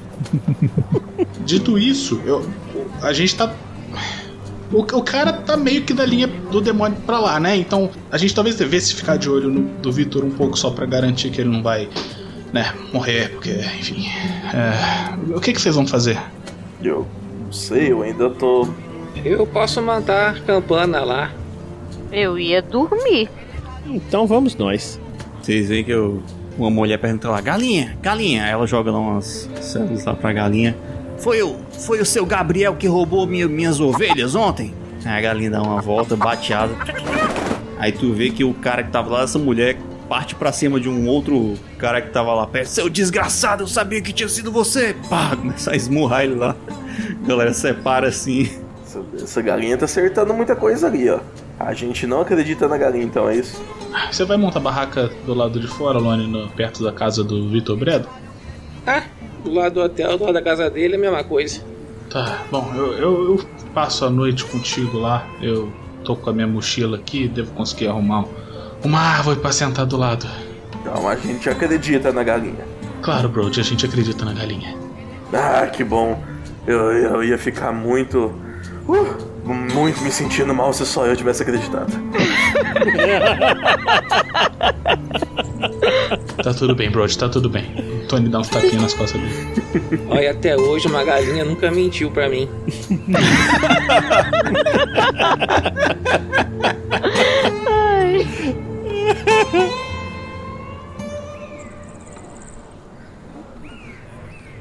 [1.45, 2.47] Dito isso, eu,
[3.01, 3.53] a gente tá.
[4.71, 7.55] O, o cara tá meio que da linha do demônio pra lá, né?
[7.57, 10.85] Então a gente talvez devesse ficar de olho no, do Vitor um pouco só pra
[10.85, 11.87] garantir que ele não vai,
[12.53, 14.05] né, morrer, porque, enfim.
[14.53, 16.17] é, o que, que vocês vão fazer?
[16.81, 17.05] Eu
[17.53, 18.67] sei, eu ainda tô.
[19.23, 21.31] Eu posso mandar campana lá.
[22.11, 23.29] Eu ia dormir.
[23.85, 24.99] Então vamos nós.
[25.41, 26.21] Vocês veem que eu,
[26.57, 28.43] uma mulher pergunta lá, galinha, galinha.
[28.45, 30.75] Aí ela joga lá umas células lá pra galinha.
[31.19, 34.73] Foi o, foi o seu Gabriel que roubou minha- minhas ovelhas ontem?
[35.05, 36.73] Aí a galinha dá uma volta, bate asa.
[37.77, 40.87] Aí tu vê que o cara que tava lá, essa mulher, parte pra cima de
[40.89, 42.67] um outro cara que tava lá perto.
[42.67, 44.95] Seu desgraçado, eu sabia que tinha sido você.
[45.09, 46.55] Pá, começa a esmurrar ele lá.
[47.23, 48.49] A galera separa assim.
[48.85, 51.19] Essa, essa galinha tá acertando muita coisa ali, ó.
[51.59, 53.61] A gente não acredita na galinha, então é isso?
[54.11, 57.47] Você vai montar a barraca do lado de fora, Lone, no- perto da casa do
[57.49, 58.07] Vitor Bredo?
[58.85, 59.03] Ah,
[59.43, 61.61] do lado do hotel, do lado da casa dele é a mesma coisa.
[62.09, 65.25] Tá, bom, eu, eu, eu passo a noite contigo lá.
[65.41, 65.71] Eu
[66.03, 68.27] tô com a minha mochila aqui, devo conseguir arrumar um-
[68.83, 70.27] uma árvore pra sentar do lado.
[70.81, 72.65] Então a gente acredita na galinha.
[73.01, 74.75] Claro, Brody, a gente acredita na galinha.
[75.31, 76.21] Ah, que bom.
[76.65, 78.33] Eu, eu ia ficar muito.
[78.87, 81.91] uh, muito me sentindo mal se só eu tivesse acreditado.
[86.43, 87.65] Tá tudo bem, Brody, tá tudo bem.
[88.03, 90.05] O Tony dá uns tapinhas nas costas dele.
[90.09, 92.47] Olha, até hoje uma galinha nunca mentiu pra mim.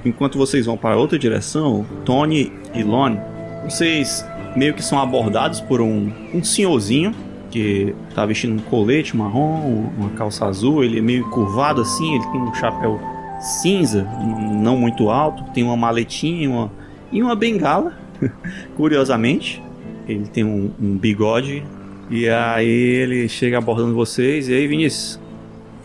[0.05, 3.17] enquanto vocês vão para outra direção, Tony e Lon,
[3.65, 4.25] vocês
[4.57, 7.15] meio que são abordados por um, um senhorzinho
[7.51, 12.27] que tá vestindo um colete marrom, uma calça azul, ele é meio curvado assim, ele
[12.29, 12.99] tem um chapéu
[13.41, 14.09] cinza,
[14.51, 16.73] não muito alto, tem uma maletinha uma,
[17.11, 17.99] e uma bengala,
[18.77, 19.63] curiosamente.
[20.09, 21.63] Ele tem um, um bigode
[22.11, 24.49] e aí ele chega abordando vocês.
[24.49, 25.21] E aí, Vinícius?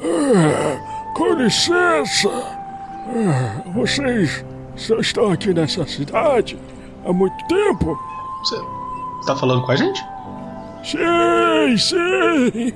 [0.01, 2.56] Ah, com licença!
[3.09, 4.43] Ah, vocês
[4.75, 6.57] só estão aqui nessa cidade
[7.05, 7.97] há muito tempo?
[8.43, 8.57] Você
[9.25, 10.03] tá falando com a gente?
[10.83, 12.73] Sim, sim!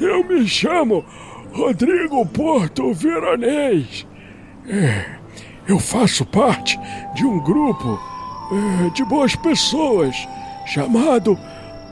[0.00, 1.04] Eu me chamo
[1.52, 4.06] Rodrigo Porto Veronês.
[4.68, 5.16] É,
[5.68, 6.78] eu faço parte
[7.14, 8.00] de um grupo
[8.86, 10.16] é, de boas pessoas
[10.66, 11.38] chamado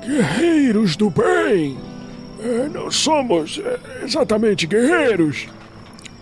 [0.06, 1.76] Guerreiros do Bem.
[2.42, 3.60] É, não somos
[4.02, 5.46] exatamente guerreiros,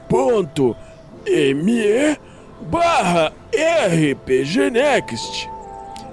[2.62, 5.49] barra rpgnext.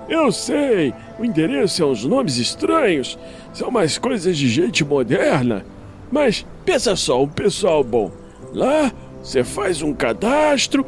[0.07, 3.19] Eu sei, o endereço é uns nomes estranhos,
[3.53, 5.65] são mais coisas de gente moderna.
[6.09, 8.09] Mas pensa só, um pessoal bom.
[8.53, 8.89] Lá
[9.21, 10.85] você faz um cadastro,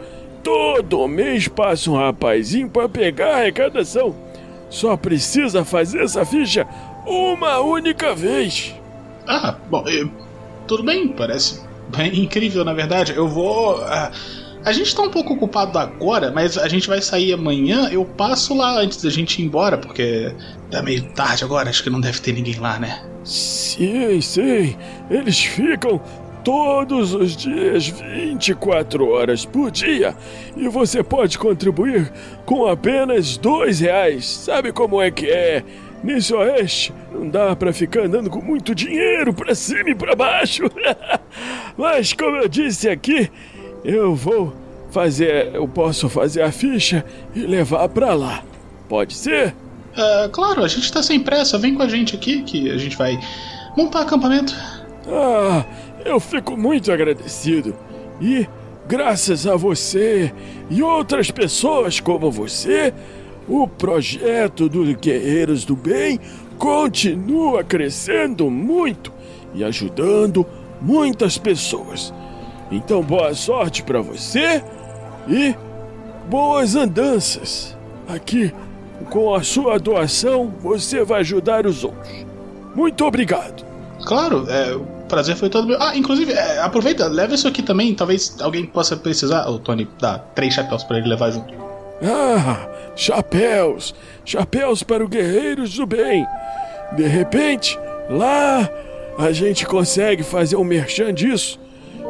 [0.49, 4.15] todo mês passa um rapazinho para pegar a arrecadação.
[4.69, 6.67] Só precisa fazer essa ficha
[7.05, 8.75] uma única vez.
[9.27, 10.07] Ah, bom, eh,
[10.67, 11.61] tudo bem, parece
[11.95, 13.13] bem incrível, na verdade.
[13.15, 13.81] Eu vou.
[13.83, 14.11] ah,
[14.65, 17.89] a gente tá um pouco ocupado agora, mas a gente vai sair amanhã.
[17.89, 20.33] Eu passo lá antes da gente ir embora, porque
[20.69, 23.01] tá meio tarde agora, acho que não deve ter ninguém lá, né?
[23.23, 24.75] Sim, sim,
[25.09, 26.01] eles ficam
[26.43, 30.15] todos os dias 24 horas por dia
[30.55, 32.11] e você pode contribuir
[32.45, 34.25] com apenas dois reais.
[34.27, 35.63] Sabe como é que é?
[36.03, 40.63] Nesse oeste não dá pra ficar andando com muito dinheiro pra cima e pra baixo.
[41.77, 43.29] Mas como eu disse aqui,
[43.83, 44.53] eu vou
[44.91, 48.43] fazer, eu posso fazer a ficha e levar pra lá.
[48.87, 49.53] Pode ser?
[49.95, 52.97] Ah, claro, a gente tá sem pressa, vem com a gente aqui que a gente
[52.97, 53.19] vai
[53.75, 54.55] montar acampamento.
[55.07, 55.65] Ah,
[56.05, 57.75] eu fico muito agradecido.
[58.21, 58.47] E,
[58.87, 60.33] graças a você
[60.69, 62.93] e outras pessoas como você,
[63.47, 66.19] o projeto dos Guerreiros do Bem
[66.57, 69.11] continua crescendo muito
[69.53, 70.45] e ajudando
[70.81, 72.13] muitas pessoas.
[72.71, 74.63] Então, boa sorte para você
[75.27, 75.55] e
[76.29, 77.75] boas andanças.
[78.07, 78.53] Aqui,
[79.09, 82.25] com a sua doação, você vai ajudar os outros.
[82.75, 83.65] Muito obrigado.
[84.05, 84.77] Claro, é,
[85.09, 85.81] prazer foi todo meu.
[85.81, 89.49] Ah, inclusive, é, aproveita, leva isso aqui também, talvez alguém possa precisar.
[89.49, 91.53] O Tony dá três chapéus pra ele levar junto.
[92.01, 93.93] Ah, chapéus!
[94.23, 96.25] Chapéus para os guerreiros do bem!
[96.95, 97.77] De repente,
[98.09, 98.69] lá
[99.17, 101.59] a gente consegue fazer um merchan disso.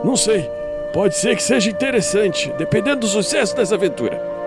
[0.04, 0.48] Não sei,
[0.94, 4.39] pode ser que seja interessante, dependendo do sucesso dessa aventura.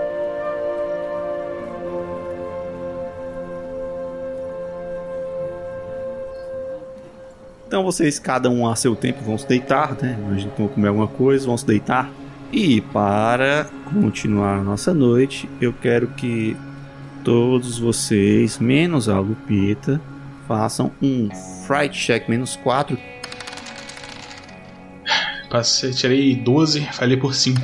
[7.72, 10.14] Então vocês, cada um a seu tempo, vão se deitar, né?
[10.30, 12.10] A gente vão comer alguma coisa, vão se deitar.
[12.52, 16.54] E para continuar a nossa noite, eu quero que
[17.24, 19.98] todos vocês, menos a Lupita,
[20.46, 21.30] façam um
[21.66, 22.98] Fright Check menos 4.
[25.48, 27.58] Passei, tirei 12, falei por 5.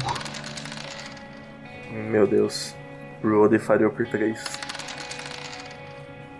[2.11, 2.75] Meu Deus.
[3.21, 4.43] Brody falhou por 3.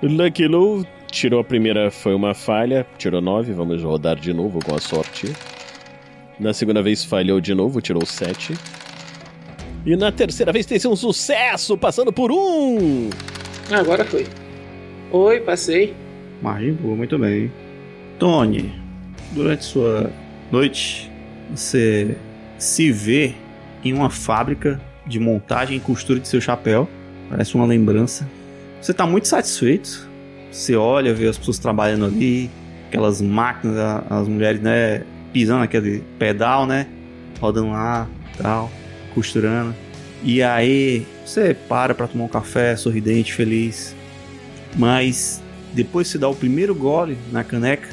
[0.03, 4.75] Lucky Lou tirou a primeira, foi uma falha, tirou 9, vamos rodar de novo com
[4.75, 5.33] a sorte.
[6.39, 8.55] Na segunda vez falhou de novo, tirou 7.
[9.85, 13.11] E na terceira vez tem sido um sucesso, passando por um!
[13.71, 14.27] Agora foi.
[15.11, 15.95] Oi, passei.
[16.43, 17.51] Margem boa, muito bem.
[18.19, 18.73] Tony,
[19.33, 20.11] durante sua
[20.51, 21.11] noite,
[21.51, 22.17] você
[22.59, 23.35] se vê
[23.85, 26.89] em uma fábrica de montagem e costura de seu chapéu.
[27.29, 28.29] Parece uma lembrança.
[28.81, 30.08] Você está muito satisfeito.
[30.51, 32.51] Você olha, vê as pessoas trabalhando ali,
[32.89, 33.77] aquelas máquinas,
[34.09, 36.87] as mulheres, né, pisando naquele pedal, né,
[37.41, 38.71] rodando lá, tal,
[39.15, 39.75] costurando.
[40.23, 43.95] E aí você para para tomar um café, sorridente, feliz.
[44.77, 45.43] Mas
[45.73, 47.89] depois que dá o primeiro gole na caneca,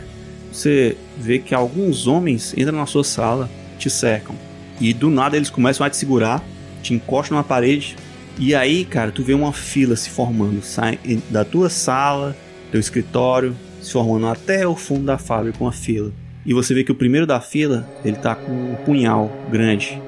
[0.52, 4.36] você vê que alguns homens entram na sua sala, te cercam.
[4.80, 6.44] E do nada eles começam a te segurar,
[6.82, 7.96] te encostam na parede.
[8.38, 10.62] E aí, cara, tu vê uma fila se formando.
[10.62, 11.00] Sai
[11.30, 12.36] da tua sala,
[12.76, 16.12] teu escritório, se formando até o fundo da fábrica, uma fila.
[16.46, 20.02] E você vê que o primeiro da fila, ele tá com um punhal grande.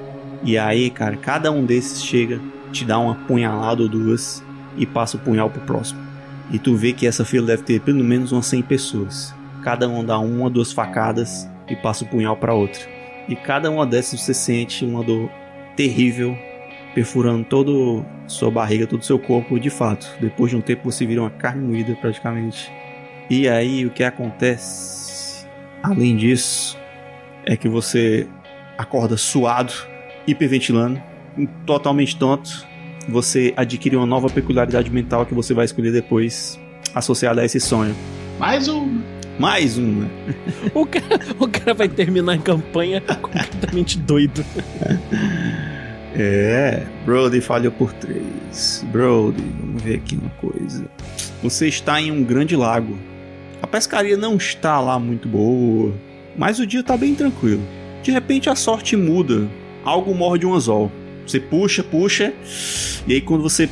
[0.44, 2.42] E aí, cara, cada um desses chega,
[2.74, 4.44] te dá uma punhalada ou duas
[4.76, 6.02] e passa o punhal pro próximo.
[6.52, 9.34] E tu vê que essa fila deve ter pelo menos umas 100 pessoas.
[9.64, 12.82] Cada um dá uma, duas facadas e passa o punhal para outra.
[13.30, 15.30] E cada uma dessas você sente uma dor
[15.78, 16.38] terrível,
[16.98, 20.10] perfurando toda sua barriga, todo o seu corpo, de fato.
[20.20, 22.72] Depois de um tempo você vira uma carne moída praticamente.
[23.30, 25.46] E aí o que acontece,
[25.84, 26.76] além disso,
[27.46, 28.28] é que você
[28.80, 29.72] acorda suado,
[30.26, 31.00] hiperventilando,
[31.68, 32.66] totalmente tonto.
[33.08, 36.60] Você adquire uma nova peculiaridade mental que você vai escolher depois,
[36.96, 37.96] associada a esse sonho.
[38.40, 39.04] Mais um.
[39.38, 40.10] Mais um, né?
[40.74, 44.44] O cara, o cara vai terminar a campanha completamente doido.
[46.20, 48.84] É, Brody falhou por três.
[48.92, 50.90] Brody, vamos ver aqui uma coisa.
[51.44, 52.98] Você está em um grande lago.
[53.62, 55.94] A pescaria não está lá muito boa,
[56.36, 57.62] mas o dia está bem tranquilo.
[58.02, 59.48] De repente a sorte muda.
[59.84, 60.92] Algo morde um anzol.
[61.26, 62.34] Você puxa, puxa,
[63.06, 63.70] e aí quando você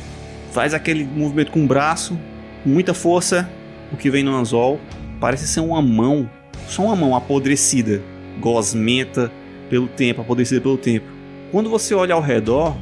[0.52, 2.16] faz aquele movimento com o braço,
[2.64, 3.48] muita força,
[3.92, 4.78] o que vem no anzol
[5.18, 6.30] parece ser uma mão,
[6.68, 8.02] só uma mão apodrecida,
[8.38, 9.32] gosmenta
[9.68, 11.15] pelo tempo, apodrecida pelo tempo.
[11.50, 12.76] Quando você olha ao redor,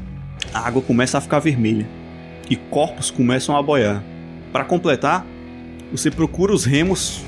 [0.53, 1.87] a água começa a ficar vermelha
[2.49, 4.03] e corpos começam a boiar.
[4.53, 5.27] Para completar,
[5.91, 7.23] você procura os remos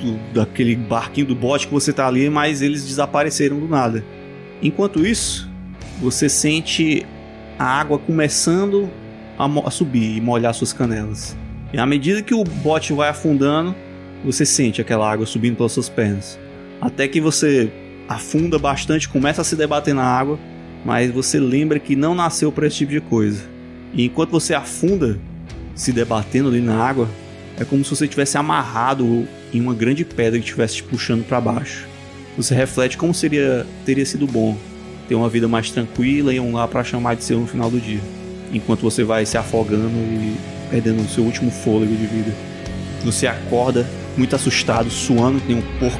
[0.00, 4.04] do- daquele barquinho do bote que você tá ali, mas eles desapareceram do nada.
[4.62, 5.48] Enquanto isso,
[6.00, 7.06] você sente
[7.58, 8.88] a água começando
[9.38, 11.36] a, a subir e molhar suas canelas.
[11.72, 13.74] E à medida que o bote vai afundando,
[14.24, 16.38] você sente aquela água subindo pelas suas pernas.
[16.80, 17.70] Até que você
[18.08, 20.38] afunda bastante, começa a se debater na água,
[20.84, 23.42] mas você lembra que não nasceu para esse tipo de coisa.
[23.92, 25.18] E enquanto você afunda,
[25.74, 27.08] se debatendo ali na água,
[27.58, 31.40] é como se você tivesse amarrado em uma grande pedra que estivesse te puxando para
[31.40, 31.86] baixo.
[32.36, 34.56] Você reflete como seria teria sido bom
[35.08, 37.80] ter uma vida mais tranquila e um lar para chamar de seu no final do
[37.80, 38.00] dia,
[38.52, 40.36] enquanto você vai se afogando e
[40.70, 42.32] perdendo o seu último fôlego de vida.
[43.04, 45.98] Você acorda muito assustado, suando que nem um porco,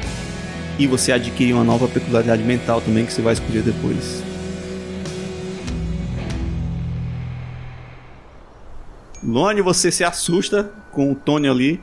[0.77, 4.28] e você adquire uma nova peculiaridade mental também que você vai escolher depois.
[9.31, 11.79] Lone, você se assusta com o Tony ali,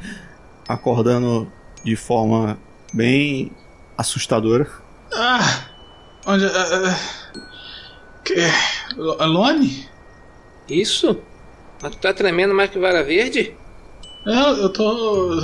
[0.69, 1.51] acordando
[1.85, 2.59] de forma
[2.93, 3.53] bem
[3.97, 4.69] assustadora.
[5.13, 5.65] Ah!
[6.27, 6.45] Onde.
[6.45, 6.99] ah,
[8.25, 8.35] que.
[9.21, 9.89] Alone?
[10.69, 11.21] Isso?
[11.81, 13.55] Mas tu tá tremendo mais que vara verde?
[14.27, 15.35] Eu, eu tô.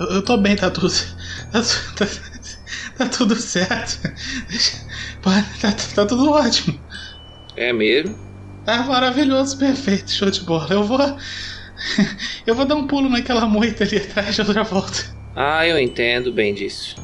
[0.00, 0.92] Eu, eu tô bem, tá tudo.
[1.52, 1.62] Tá,
[1.96, 2.06] tá,
[2.98, 4.00] tá tudo certo.
[5.22, 5.30] Pô,
[5.60, 6.78] Tá, tá tudo ótimo.
[7.56, 8.25] É mesmo?
[8.66, 10.66] Tá maravilhoso, perfeito, show de bola.
[10.68, 10.98] Eu vou.
[12.44, 15.14] Eu vou dar um pulo naquela moita ali atrás, eu já volto.
[15.34, 16.96] Ah, eu entendo bem disso.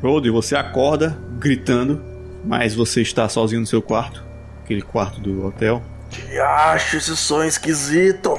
[0.00, 2.00] Brody, você acorda gritando,
[2.44, 4.24] mas você está sozinho no seu quarto,
[4.62, 5.82] aquele quarto do hotel.
[6.08, 8.32] Que acho esse sonho esquisito.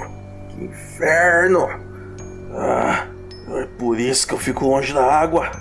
[0.50, 1.68] Que inferno.
[2.56, 3.08] Ah,
[3.50, 5.52] é por isso que eu fico longe da água.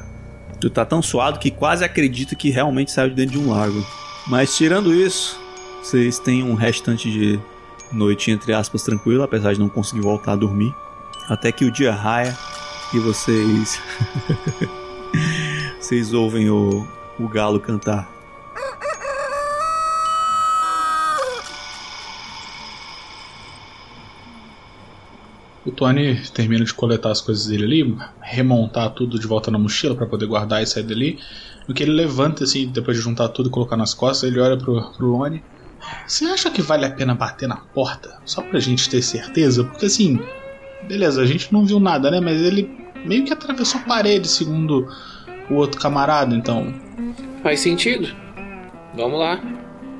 [0.60, 3.84] Tu tá tão suado que quase acredita que realmente saiu de dentro de um lago.
[4.28, 5.41] Mas tirando isso,
[5.82, 7.40] vocês têm um restante de
[7.92, 10.72] noite, entre aspas, tranquila, apesar de não conseguir voltar a dormir.
[11.28, 12.36] Até que o dia raia
[12.94, 13.80] e vocês.
[15.80, 16.86] vocês ouvem o,
[17.18, 18.10] o galo cantar.
[25.64, 29.94] O Tony termina de coletar as coisas dele ali, remontar tudo de volta na mochila
[29.94, 31.18] pra poder guardar e sair dali.
[31.68, 34.56] No que ele levanta, assim, depois de juntar tudo e colocar nas costas, ele olha
[34.56, 35.42] pro, pro Lone.
[36.06, 38.20] Você acha que vale a pena bater na porta?
[38.24, 39.64] Só pra gente ter certeza?
[39.64, 40.20] Porque assim,
[40.86, 42.20] beleza, a gente não viu nada, né?
[42.20, 42.70] Mas ele
[43.04, 44.88] meio que atravessou a parede, segundo
[45.50, 46.72] o outro camarada, então.
[47.42, 48.08] Faz sentido.
[48.94, 49.40] Vamos lá.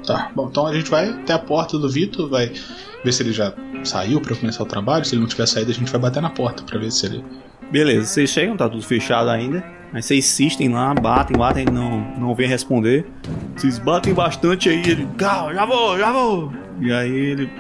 [0.06, 2.52] Tá, bom, então a gente vai até a porta do Vitor, vai
[3.04, 3.54] ver se ele já
[3.84, 5.04] saiu pra começar o trabalho.
[5.04, 7.24] Se ele não tiver saído, a gente vai bater na porta pra ver se ele.
[7.70, 9.64] Beleza, vocês chegam, tá tudo fechado ainda.
[9.92, 13.06] Mas vocês insistem lá, batem, batem, não, não vem responder.
[13.54, 16.52] Vocês batem bastante aí, ele, calma, já vou, já vou.
[16.80, 17.50] E aí ele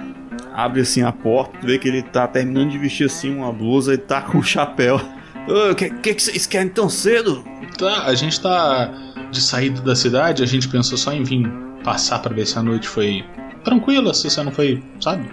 [0.54, 3.98] abre assim a porta, vê que ele tá terminando de vestir assim uma blusa e
[3.98, 5.00] tá com um chapéu.
[5.46, 7.44] O que, que, que vocês querem tão cedo?
[7.76, 8.90] Tá, a gente tá
[9.30, 11.50] de saída da cidade, a gente pensou só em vir
[11.82, 13.24] passar pra ver se a noite foi
[13.64, 15.28] tranquila, se você não foi, sabe?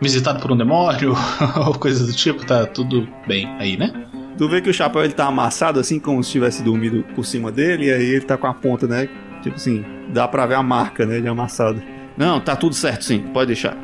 [0.00, 1.14] Visitado por um demônio
[1.66, 3.92] ou coisa do tipo, tá tudo bem aí, né?
[4.40, 7.52] Tu vê que o chapéu ele tá amassado assim, como se tivesse dormido por cima
[7.52, 9.06] dele, e aí ele tá com a ponta, né?
[9.42, 9.84] Tipo assim,
[10.14, 11.20] dá pra ver a marca, né?
[11.20, 11.82] De amassado.
[12.16, 13.76] Não, tá tudo certo sim, pode deixar.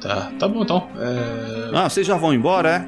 [0.00, 0.88] Tá, tá bom então.
[0.98, 1.70] É...
[1.72, 2.86] Ah, vocês já vão embora, é?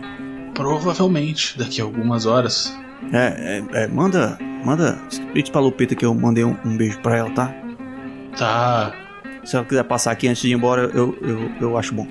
[0.52, 2.76] Provavelmente, daqui a algumas horas.
[3.12, 4.98] É, é, é manda, manda
[5.32, 7.54] diz pra Lupita que eu mandei um, um beijo pra ela, tá?
[8.36, 8.92] Tá.
[9.44, 12.08] Se ela quiser passar aqui antes de ir embora, eu, eu, eu acho bom.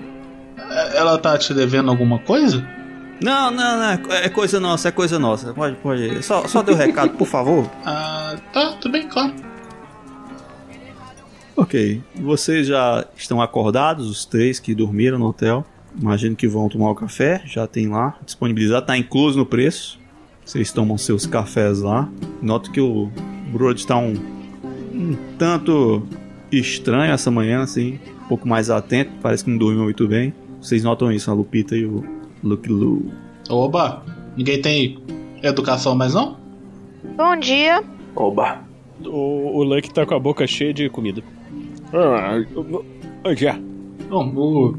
[0.95, 2.65] Ela tá te devendo alguma coisa?
[3.21, 5.53] Não, não, não, é coisa nossa, é coisa nossa.
[5.53, 6.23] Pode, pode.
[6.23, 7.69] Só, só dê o recado, por favor.
[7.85, 9.33] Ah, tá, tudo bem, claro.
[11.55, 12.01] Ok.
[12.15, 15.65] Vocês já estão acordados, os três que dormiram no hotel.
[15.99, 19.99] Imagino que vão tomar o café, já tem lá disponibilizado, tá incluso no preço.
[20.45, 22.09] Vocês tomam seus cafés lá.
[22.41, 23.11] Noto que o
[23.51, 24.13] Brod está um,
[24.93, 26.07] um tanto
[26.51, 30.33] estranho essa manhã, assim, um pouco mais atento, parece que não dormiu muito bem.
[30.61, 33.11] Vocês notam isso, a Lupita e o Luke Lu.
[33.49, 34.03] Oba,
[34.37, 34.99] ninguém tem
[35.43, 36.37] educação mais não?
[37.17, 37.83] Bom dia.
[38.15, 38.59] Oba.
[39.05, 41.23] O, o Lucky tá com a boca cheia de comida.
[41.93, 42.43] Ah,
[43.25, 43.57] onde é?
[44.09, 44.75] Bom, o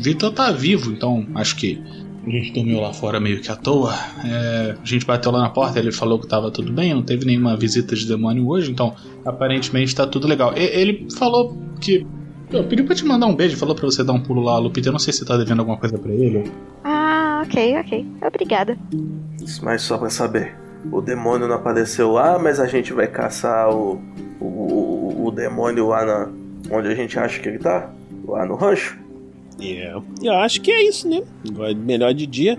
[0.00, 1.80] Vitor tá vivo, então acho que
[2.26, 3.94] a gente dormiu lá fora meio que à toa.
[4.24, 7.24] É, a gente bateu lá na porta, ele falou que tava tudo bem, não teve
[7.24, 8.94] nenhuma visita de demônio hoje, então
[9.24, 10.52] aparentemente tá tudo legal.
[10.56, 12.06] E- ele falou que.
[12.50, 14.88] Eu pediu pra te mandar um beijo, falou pra você dar um pulo lá, Lupita.
[14.88, 16.50] Eu não sei se você tá devendo alguma coisa pra ele.
[16.84, 18.06] Ah, ok, ok.
[18.24, 18.78] Obrigada.
[19.62, 20.54] Mas só pra saber,
[20.90, 24.00] o demônio não apareceu lá, mas a gente vai caçar o,
[24.40, 26.30] o, o, o demônio lá na,
[26.70, 27.90] onde a gente acha que ele tá?
[28.26, 28.98] Lá no rancho?
[29.60, 31.22] É, eu acho que é isso, né?
[31.76, 32.58] Melhor de dia.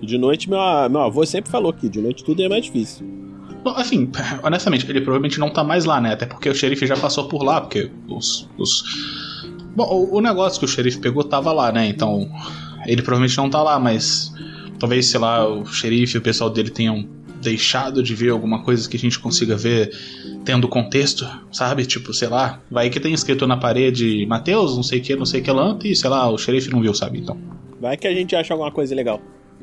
[0.00, 0.58] De noite, meu,
[0.90, 3.06] meu avô sempre falou que de noite tudo é mais difícil.
[3.64, 4.10] Bom, assim,
[4.44, 6.12] honestamente, ele provavelmente não tá mais lá, né?
[6.12, 8.48] Até porque o xerife já passou por lá, porque os.
[8.58, 8.84] os...
[9.74, 11.86] Bom, o, o negócio que o xerife pegou tava lá, né?
[11.86, 12.30] Então,
[12.86, 14.32] ele provavelmente não tá lá, mas
[14.78, 17.08] talvez, sei lá, o xerife e o pessoal dele tenham
[17.40, 19.90] deixado de ver alguma coisa que a gente consiga ver
[20.44, 21.86] tendo contexto, sabe?
[21.86, 25.26] Tipo, sei lá, vai que tem escrito na parede Mateus, não sei o que, não
[25.26, 27.18] sei o que lá, e sei lá, o xerife não viu, sabe?
[27.18, 27.38] Então.
[27.80, 29.20] Vai que a gente acha alguma coisa legal.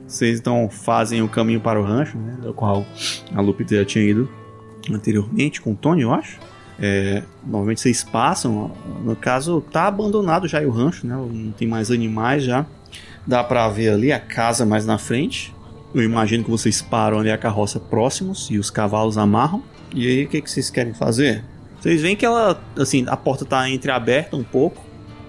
[0.07, 2.37] Vocês então fazem o caminho para o rancho, né?
[2.41, 2.85] Do qual
[3.33, 4.29] a Lupita já tinha ido
[4.91, 6.39] anteriormente com o Tony, eu acho.
[6.79, 8.71] É, normalmente vocês passam,
[9.03, 11.15] no caso tá abandonado já o rancho, né?
[11.15, 12.65] Não tem mais animais já.
[13.25, 15.53] Dá pra ver ali a casa mais na frente.
[15.93, 19.61] Eu imagino que vocês param ali a carroça próximos e os cavalos amarram.
[19.93, 21.43] E aí o que, que vocês querem fazer?
[21.79, 24.83] Vocês veem que ela, assim, a porta tá entreaberta um pouco.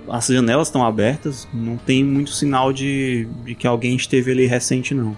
[0.09, 4.95] As janelas estão abertas, não tem muito sinal de, de que alguém esteve ali recente,
[4.95, 5.17] não.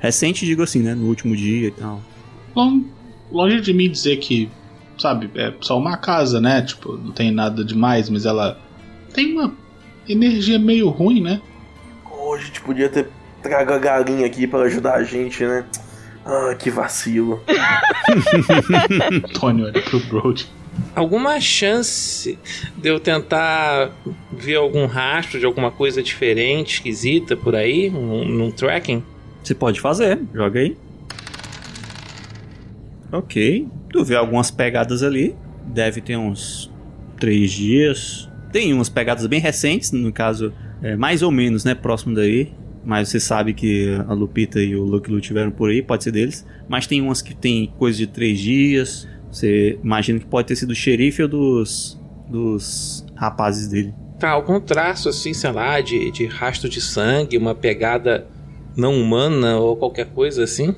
[0.00, 0.94] Recente, digo assim, né?
[0.94, 2.00] No último dia e tal.
[2.54, 2.82] Lon-
[3.32, 4.48] Longe de mim dizer que,
[4.98, 6.62] sabe, é só uma casa, né?
[6.62, 8.60] Tipo, não tem nada demais, mas ela
[9.12, 9.52] tem uma
[10.08, 11.40] energia meio ruim, né?
[12.10, 13.08] Ou a gente podia ter
[13.42, 15.64] trago a galinha aqui pra ajudar a gente, né?
[16.24, 17.42] Ah, que vacilo.
[19.38, 20.46] Tony olha pro Brody.
[20.94, 22.38] Alguma chance
[22.76, 23.90] de eu tentar
[24.30, 29.02] ver algum rastro de alguma coisa diferente, esquisita por aí, num, tracking?
[29.42, 30.76] Você pode fazer, joga aí.
[33.10, 33.68] Ok.
[33.90, 35.34] Tu vê algumas pegadas ali.
[35.66, 36.70] Deve ter uns
[37.18, 38.28] três dias.
[38.52, 40.52] Tem umas pegadas bem recentes, no caso,
[40.82, 41.74] é, mais ou menos, né?
[41.74, 42.52] Próximo daí.
[42.84, 46.12] Mas você sabe que a Lupita e o Lucky Lu tiveram por aí, pode ser
[46.12, 46.46] deles.
[46.68, 49.08] Mas tem umas que tem coisa de três dias.
[49.34, 53.92] Você imagina que pode ter sido o xerife ou dos, dos rapazes dele.
[54.18, 58.26] Tá, algum traço assim, sei lá, de, de rastro de sangue, uma pegada
[58.76, 60.74] não humana ou qualquer coisa assim?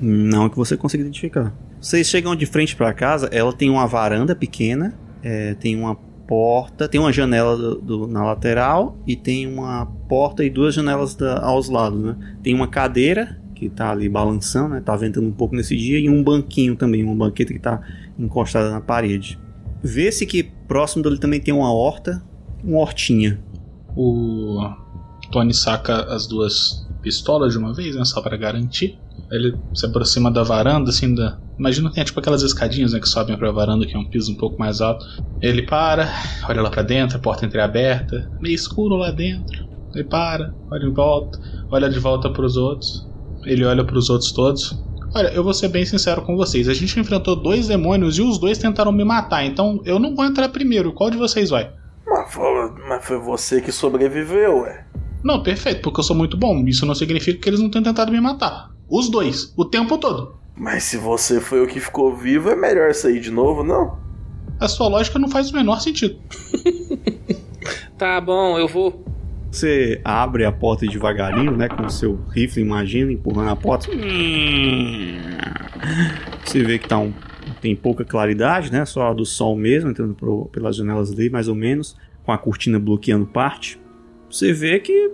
[0.00, 1.54] Não que você consiga identificar.
[1.80, 4.92] Vocês chegam de frente pra casa, ela tem uma varanda pequena,
[5.22, 5.94] é, tem uma
[6.26, 11.14] porta, tem uma janela do- do- na lateral e tem uma porta e duas janelas
[11.14, 12.16] da- aos lados, né?
[12.42, 14.82] Tem uma cadeira que tá ali balançando, né?
[14.84, 17.80] Tá ventando um pouco nesse dia e um banquinho também, uma banqueta que tá
[18.18, 19.38] encostada na parede.
[19.82, 22.22] Vê-se que próximo dele também tem uma horta
[22.64, 23.42] uma hortinha.
[23.96, 24.60] O
[25.30, 28.04] Tony saca as duas pistolas de uma vez, né?
[28.04, 28.98] Só pra garantir.
[29.30, 31.38] Ele se aproxima da varanda, assim, da.
[31.58, 34.32] Imagina que tem tipo aquelas escadinhas né, que sobem pra varanda, que é um piso
[34.32, 35.04] um pouco mais alto.
[35.42, 36.08] Ele para,
[36.48, 39.68] olha lá pra dentro, a porta entreaberta, meio escuro lá dentro.
[39.94, 41.38] Ele para, olha em volta,
[41.70, 43.06] olha de volta pros outros.
[43.44, 44.82] Ele olha pros outros todos.
[45.14, 46.68] Olha, eu vou ser bem sincero com vocês.
[46.68, 50.24] A gente enfrentou dois demônios e os dois tentaram me matar, então eu não vou
[50.24, 50.92] entrar primeiro.
[50.92, 51.72] Qual de vocês vai?
[52.06, 54.84] Mas foi, mas foi você que sobreviveu, ué.
[55.22, 56.64] Não, perfeito, porque eu sou muito bom.
[56.66, 58.70] Isso não significa que eles não tenham tentado me matar.
[58.88, 60.36] Os dois, o tempo todo.
[60.56, 63.98] Mas se você foi o que ficou vivo, é melhor sair de novo, não?
[64.58, 66.18] A sua lógica não faz o menor sentido.
[68.00, 69.04] Tá bom, eu vou.
[69.50, 71.68] Você abre a porta devagarinho, né?
[71.68, 73.88] Com o seu rifle, imagina, empurrando a porta.
[76.44, 77.12] Você vê que tá um,
[77.60, 78.84] tem pouca claridade, né?
[78.84, 82.38] Só a do sol mesmo, entrando pro- pelas janelas ali, mais ou menos, com a
[82.38, 83.80] cortina bloqueando parte.
[84.30, 85.10] Você vê que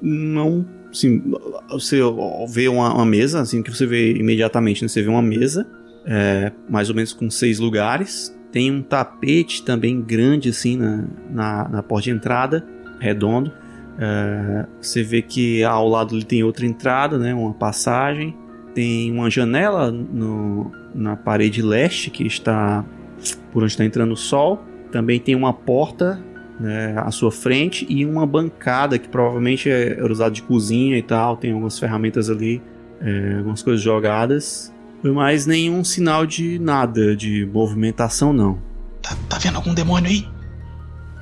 [0.00, 0.64] não.
[0.90, 1.22] Assim,
[1.70, 2.00] você
[2.48, 4.88] vê uma, uma mesa, assim, que você vê imediatamente, né?
[4.88, 5.66] Você vê uma mesa,
[6.04, 8.36] é, mais ou menos com seis lugares.
[8.50, 12.66] Tem um tapete também grande, assim, na, na, na porta de entrada,
[13.00, 13.52] redondo.
[13.98, 17.34] É, você vê que ao lado ali tem outra entrada, né?
[17.34, 18.36] Uma passagem.
[18.74, 22.84] Tem uma janela no, na parede leste que está
[23.52, 24.62] por onde está entrando o sol.
[24.92, 26.22] Também tem uma porta
[26.58, 31.02] né, à sua frente e uma bancada que provavelmente é, era usada de cozinha e
[31.02, 31.36] tal.
[31.36, 32.62] Tem algumas ferramentas ali,
[33.00, 34.72] é, algumas coisas jogadas.
[35.02, 38.58] Mas nenhum sinal de nada, de movimentação não.
[39.00, 40.39] Tá, tá vendo algum demônio aí?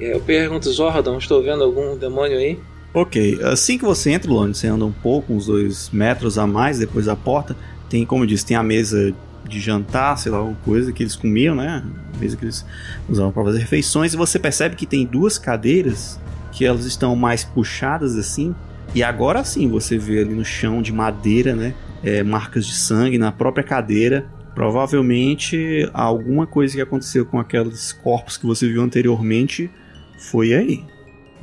[0.01, 2.59] Eu pergunto, Zordon, estou vendo algum demônio aí?
[2.94, 6.78] Ok, assim que você entra, Lone, você anda um pouco, uns dois metros a mais
[6.78, 7.57] depois da porta.
[7.88, 9.14] Tem, como eu disse, tem a mesa
[9.46, 11.84] de jantar, sei lá, alguma coisa que eles comiam, né?
[12.14, 12.64] A mesa que eles
[13.09, 14.14] usavam para fazer refeições.
[14.14, 16.18] E você percebe que tem duas cadeiras
[16.53, 18.55] que elas estão mais puxadas assim.
[18.94, 21.74] E agora sim você vê ali no chão de madeira, né?
[22.03, 24.26] é, marcas de sangue na própria cadeira.
[24.55, 29.70] Provavelmente alguma coisa que aconteceu com aqueles corpos que você viu anteriormente
[30.18, 30.84] foi aí.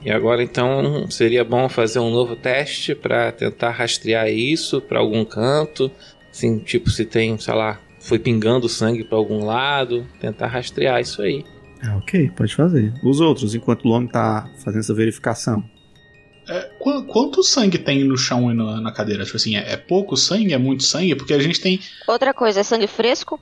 [0.04, 5.26] E agora então seria bom fazer um novo teste para tentar rastrear isso para algum
[5.26, 5.90] canto,
[6.32, 11.22] assim, tipo se tem, sei lá, foi pingando sangue para algum lado, tentar rastrear isso
[11.24, 11.44] aí.
[11.82, 12.94] Ah, ok, pode fazer.
[13.04, 15.64] Os outros, enquanto o Lome tá fazendo essa verificação.
[16.48, 19.24] É, qu- quanto sangue tem no chão e na, na cadeira?
[19.26, 20.54] Tipo assim, é, é pouco sangue?
[20.54, 21.16] É muito sangue?
[21.16, 21.80] Porque a gente tem.
[22.08, 23.40] Outra coisa, é sangue fresco?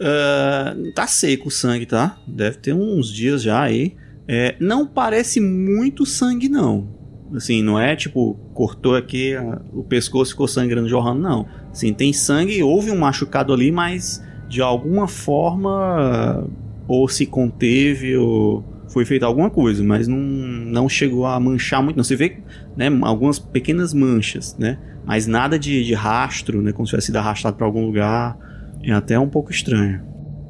[0.00, 2.18] Ah, tá seco o sangue, tá?
[2.26, 3.96] Deve ter uns dias já aí.
[4.26, 6.88] É, não parece muito sangue, não.
[7.34, 11.46] Assim, não é tipo, cortou aqui ah, o pescoço ficou sangrando, jorrando, não.
[11.70, 16.46] Assim, tem sangue, houve um machucado ali, mas de alguma forma
[16.86, 21.96] ou se conteve ou foi feita alguma coisa, mas não, não chegou a manchar muito.
[21.96, 22.04] Não.
[22.04, 22.38] Você vê
[22.76, 24.78] né, algumas pequenas manchas, né?
[25.04, 26.72] Mas nada de, de rastro, né?
[26.72, 28.38] Como se tivesse sido arrastado para algum lugar.
[28.82, 30.02] É até um pouco estranho.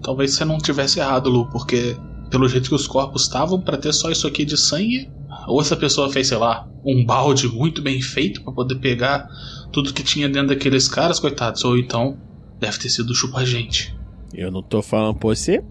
[0.03, 1.97] Talvez você não tivesse errado, Lu, porque
[2.35, 5.09] pelo jeito que os corpos estavam pra ter só isso aqui de sangue,
[5.47, 9.29] ou essa pessoa fez, sei lá, um balde muito bem feito pra poder pegar
[9.71, 12.19] tudo que tinha dentro daqueles caras, coitados, ou então
[12.59, 13.97] deve ter sido chupa-gente.
[14.35, 15.63] Eu não tô falando por você.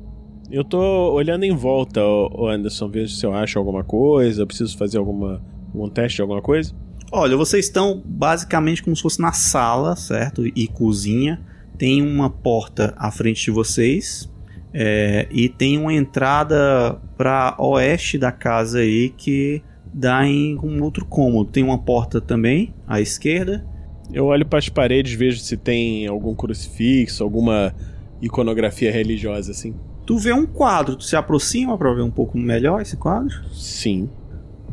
[0.50, 0.80] Eu tô
[1.12, 5.42] olhando em volta, ô Anderson, vejo se eu acho alguma coisa, eu preciso fazer alguma,
[5.74, 6.74] algum teste de alguma coisa.
[7.12, 10.48] Olha, vocês estão basicamente como se fosse na sala, certo?
[10.48, 11.42] E cozinha.
[11.78, 14.32] Tem uma porta à frente de vocês.
[14.74, 19.62] É, e tem uma entrada para oeste da casa aí que
[19.94, 21.52] dá em um outro cômodo.
[21.52, 23.66] Tem uma porta também à esquerda.
[24.12, 27.74] Eu olho para as paredes, vejo se tem algum crucifixo, alguma
[28.22, 29.76] iconografia religiosa assim.
[30.06, 33.34] Tu vê um quadro, tu se aproxima para ver um pouco melhor esse quadro?
[33.54, 34.10] Sim.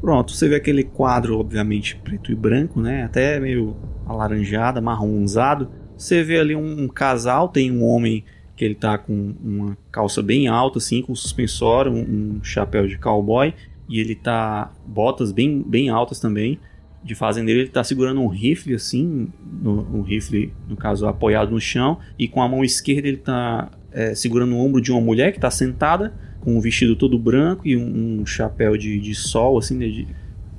[0.01, 3.05] Pronto, você vê aquele quadro, obviamente, preto e branco, né?
[3.05, 3.77] Até meio
[4.07, 5.71] alaranjado, marronzado.
[5.97, 8.25] Você vê ali um, um casal, tem um homem
[8.61, 12.99] que ele tá com uma calça bem alta, assim, com suspensório, um, um chapéu de
[12.99, 13.55] cowboy,
[13.89, 14.71] e ele tá.
[14.87, 16.61] botas bem, bem altas também.
[17.03, 19.29] De fazendeiro, ele tá segurando um rifle, assim,
[19.63, 23.71] no, um rifle, no caso, apoiado no chão, e com a mão esquerda ele tá
[23.93, 27.67] é, segurando o ombro de uma mulher que tá sentada, com um vestido todo branco
[27.67, 30.07] e um, um chapéu de, de sol, assim, né, de,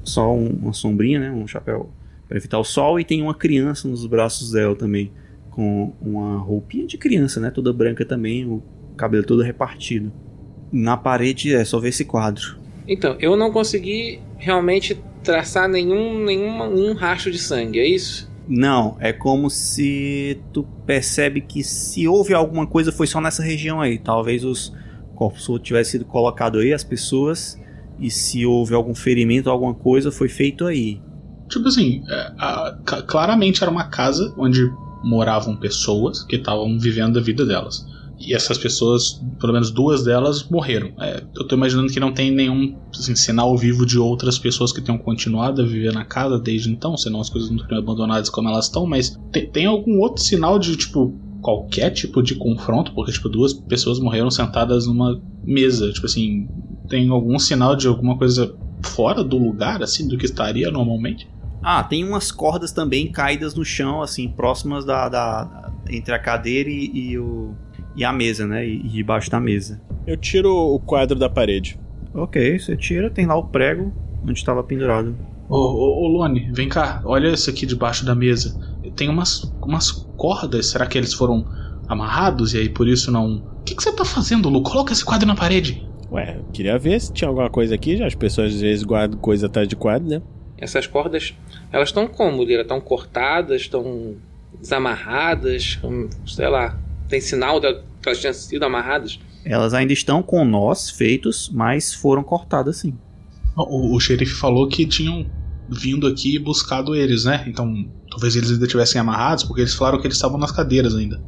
[0.03, 1.29] só um- uma sombrinha, né?
[1.31, 1.91] Um chapéu
[2.27, 2.99] para evitar o sol.
[2.99, 5.11] E tem uma criança nos braços dela também,
[5.51, 7.51] com uma roupinha de criança, né?
[7.51, 8.63] Toda branca também, o
[8.97, 10.11] cabelo todo repartido.
[10.71, 12.57] Na parede é só ver esse quadro.
[12.87, 18.31] Então, eu não consegui realmente traçar nenhum, nenhum, nenhum rastro de sangue, é isso?
[18.47, 23.79] Não, é como se tu percebe que se houve alguma coisa foi só nessa região
[23.79, 23.99] aí.
[23.99, 24.73] Talvez os
[25.15, 27.59] corpos tivessem sido colocados aí, as pessoas,
[27.99, 30.99] e se houve algum ferimento, alguma coisa, foi feito aí.
[31.49, 32.77] Tipo assim, é, a-
[33.07, 34.69] claramente era uma casa onde
[35.03, 37.75] moravam pessoas que estavam vivendo a vida delas.
[38.19, 40.91] E essas pessoas, pelo menos duas delas, morreram.
[40.99, 44.81] É, eu tô imaginando que não tem nenhum assim, sinal vivo de outras pessoas que
[44.81, 48.47] tenham continuado a viver na casa desde então, senão as coisas não teriam abandonadas como
[48.47, 52.93] elas estão, mas tem, tem algum outro sinal de, tipo, qualquer tipo de confronto?
[52.93, 55.91] Porque, tipo, duas pessoas morreram sentadas numa mesa.
[55.91, 56.47] Tipo assim,
[56.87, 58.53] tem algum sinal de alguma coisa
[58.85, 61.30] fora do lugar, assim, do que estaria normalmente?
[61.63, 65.07] Ah, tem umas cordas também caídas no chão, assim, próximas da.
[65.09, 67.53] da- entre a cadeira e, e o,
[67.95, 68.65] e a mesa, né?
[68.65, 69.81] E, e debaixo da mesa.
[70.07, 71.77] Eu tiro o quadro da parede.
[72.13, 73.91] Ok, você tira, tem lá o prego
[74.23, 75.15] onde estava pendurado.
[75.49, 78.57] Ô, ô, ô Lone, vem cá, olha isso aqui debaixo da mesa.
[78.95, 81.45] Tem umas, umas cordas, será que eles foram
[81.87, 83.37] amarrados e aí por isso não.
[83.37, 84.63] O que, que você tá fazendo, Lu?
[84.63, 85.85] Coloca esse quadro na parede.
[86.11, 89.19] Ué, eu queria ver se tinha alguma coisa aqui, já as pessoas às vezes guardam
[89.19, 90.21] coisa atrás de quadro, né?
[90.61, 91.33] Essas cordas,
[91.71, 92.61] elas estão como, Lira?
[92.61, 94.15] Estão cortadas, estão
[94.59, 96.79] desamarradas, hum, sei lá.
[97.09, 99.19] Tem sinal de que elas tinham sido amarradas?
[99.43, 102.93] Elas ainda estão com nós feitos, mas foram cortadas sim.
[103.57, 105.25] O, o xerife falou que tinham
[105.67, 107.43] vindo aqui e buscado eles, né?
[107.47, 111.19] Então talvez eles ainda estivessem amarrados, porque eles falaram que eles estavam nas cadeiras ainda.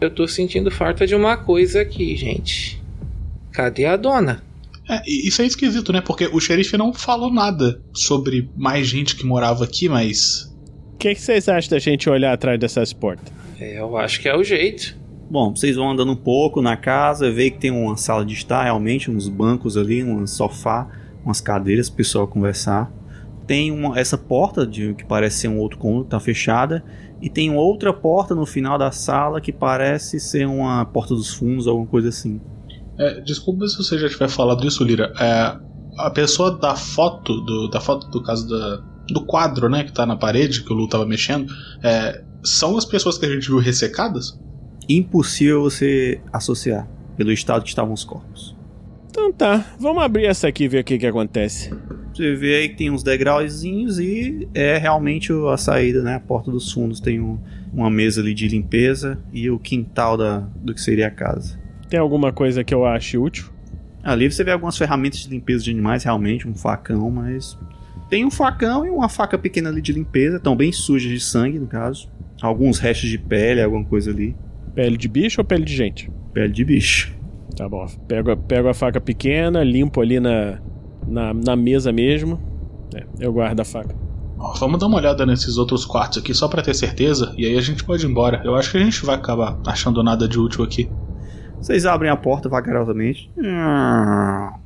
[0.00, 2.82] Eu tô sentindo falta de uma coisa aqui, gente.
[3.52, 4.42] Cadê a dona?
[4.90, 6.00] É, isso é esquisito, né?
[6.00, 10.52] Porque o xerife não falou nada sobre mais gente que morava aqui, mas.
[10.94, 13.32] O que, que vocês acham da gente olhar atrás dessas portas?
[13.60, 14.98] É, eu acho que é o jeito.
[15.30, 18.64] Bom, vocês vão andando um pouco na casa, vê que tem uma sala de estar,
[18.64, 20.88] realmente, uns bancos ali, um sofá,
[21.24, 22.92] umas cadeiras pro pessoal conversar.
[23.46, 26.84] Tem uma, essa porta de que parece ser um outro cômodo, tá fechada.
[27.22, 31.68] E tem outra porta no final da sala que parece ser uma porta dos fundos,
[31.68, 32.40] alguma coisa assim.
[33.00, 35.12] É, desculpa se você já tiver falado isso, Lira.
[35.18, 35.56] É,
[35.98, 40.04] a pessoa da foto, do, da foto do caso da, do quadro, né, que tá
[40.04, 41.50] na parede, que o Lu tava mexendo,
[41.82, 44.38] é, são as pessoas que a gente viu ressecadas?
[44.88, 48.56] Impossível você associar pelo estado que estavam os corpos.
[49.08, 51.70] Então tá, vamos abrir essa aqui e ver o que, que acontece.
[52.14, 56.14] Você vê aí que tem uns degrauzinhos e é realmente a saída, né?
[56.16, 57.38] A porta dos fundos tem um-
[57.72, 61.59] uma mesa ali de limpeza e o quintal da, do que seria a casa.
[61.90, 63.50] Tem alguma coisa que eu ache útil?
[64.02, 67.58] Ali você vê algumas ferramentas de limpeza de animais, realmente, um facão, mas.
[68.08, 71.58] Tem um facão e uma faca pequena ali de limpeza, estão bem sujas de sangue,
[71.58, 72.08] no caso.
[72.40, 74.34] Alguns restos de pele, alguma coisa ali.
[74.74, 76.10] Pele de bicho ou pele de gente?
[76.32, 77.12] Pele de bicho.
[77.56, 77.86] Tá bom.
[78.08, 80.58] Pego, a- pego a faca pequena, limpo ali na,
[81.06, 82.40] na, na mesa mesmo.
[82.94, 83.94] É, eu guardo a faca.
[84.38, 87.58] Ó, vamos dar uma olhada nesses outros quartos aqui só pra ter certeza, e aí
[87.58, 88.40] a gente pode ir embora.
[88.44, 90.88] Eu acho que a gente vai acabar achando nada de útil aqui.
[91.60, 93.30] Vocês abrem a porta vagarosamente.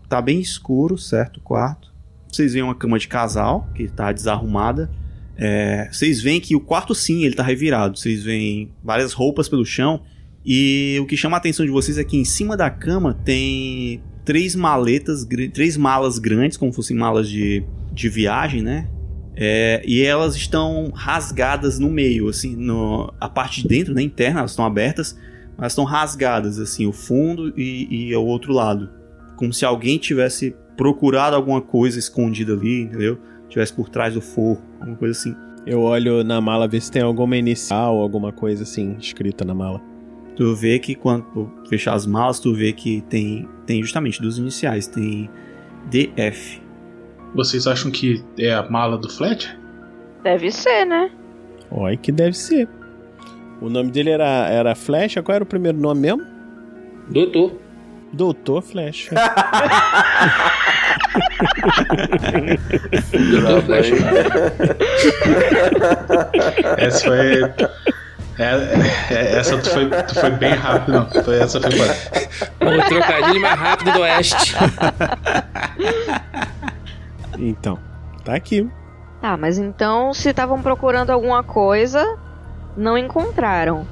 [0.09, 1.39] Tá bem escuro, certo?
[1.39, 1.93] O quarto.
[2.31, 4.91] Vocês veem uma cama de casal que tá desarrumada.
[5.37, 7.99] É, vocês veem que o quarto sim, ele tá revirado.
[7.99, 10.03] Vocês veem várias roupas pelo chão.
[10.45, 14.03] E o que chama a atenção de vocês é que em cima da cama tem
[14.25, 18.89] três maletas, três malas grandes, como fossem malas de, de viagem, né?
[19.37, 24.41] É, e elas estão rasgadas no meio, assim, no, a parte de dentro, né, interna,
[24.41, 25.19] elas estão abertas,
[25.57, 28.91] mas estão rasgadas, assim, o fundo e, e o outro lado.
[29.37, 33.19] Como se alguém tivesse procurado alguma coisa escondida ali, entendeu?
[33.49, 35.35] Tivesse por trás do forro, alguma coisa assim.
[35.67, 39.81] Eu olho na mala ver se tem alguma inicial, alguma coisa assim escrita na mala.
[40.37, 44.37] Tu vê que quando tu fechar as malas, tu vê que tem, tem justamente dos
[44.37, 45.31] iniciais, tem
[45.89, 46.61] DF.
[47.35, 49.59] Vocês acham que é a mala do Fletcher?
[50.23, 51.11] Deve ser, né?
[51.71, 52.69] Olha que deve ser.
[53.61, 55.23] O nome dele era, era Flecha?
[55.23, 56.25] Qual era o primeiro nome mesmo?
[57.09, 57.53] Doutor.
[58.13, 59.15] Doutor Flecha.
[63.13, 63.95] Doutor Flecha.
[66.79, 67.43] Essa foi.
[68.37, 68.51] É,
[69.11, 71.09] é, essa tu foi, tu foi bem rápido, não.
[71.23, 71.89] Foi, essa foi boa.
[72.61, 74.55] O trocadilho mais rápido do Oeste.
[77.39, 77.79] então,
[78.25, 78.69] tá aqui.
[79.21, 82.19] Tá, mas então se estavam procurando alguma coisa,
[82.77, 83.87] não encontraram.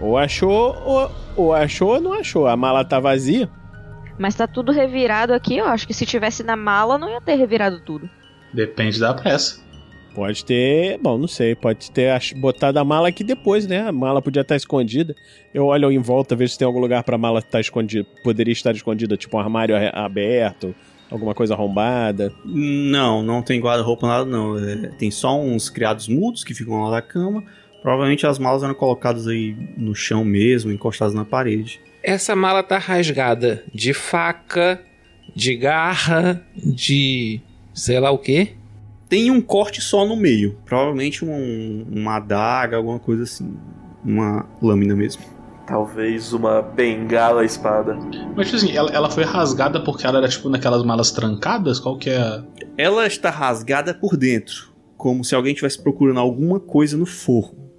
[0.00, 2.46] Ou achou, ou, ou achou ou não achou.
[2.46, 3.48] A mala tá vazia.
[4.18, 7.34] Mas tá tudo revirado aqui, eu acho que se tivesse na mala não ia ter
[7.34, 8.08] revirado tudo.
[8.52, 9.62] Depende da pressa.
[10.14, 13.88] Pode ter, bom, não sei, pode ter botado a mala aqui depois, né?
[13.88, 15.16] A mala podia estar escondida.
[15.54, 18.06] Eu olho em volta, vejo se tem algum lugar pra mala estar escondida.
[18.22, 20.74] Poderia estar escondida, tipo um armário aberto,
[21.10, 22.30] alguma coisa arrombada.
[22.44, 24.58] Não, não tem guarda-roupa, nada não.
[24.58, 27.42] É, tem só uns criados mudos que ficam lá da cama.
[27.82, 31.80] Provavelmente as malas eram colocadas aí no chão mesmo, encostadas na parede.
[32.02, 34.80] Essa mala tá rasgada de faca,
[35.34, 37.40] de garra, de
[37.74, 38.52] sei lá o quê.
[39.08, 40.56] Tem um corte só no meio.
[40.64, 43.56] Provavelmente um, uma adaga, alguma coisa assim.
[44.04, 45.22] Uma lâmina mesmo.
[45.66, 47.94] Talvez uma bengala espada.
[48.34, 51.78] Mas, tipo assim, ela, ela foi rasgada porque ela era, tipo, naquelas malas trancadas?
[51.78, 52.42] Qual que é?
[52.76, 54.72] Ela está rasgada por dentro.
[54.96, 57.71] Como se alguém estivesse procurando alguma coisa no forro.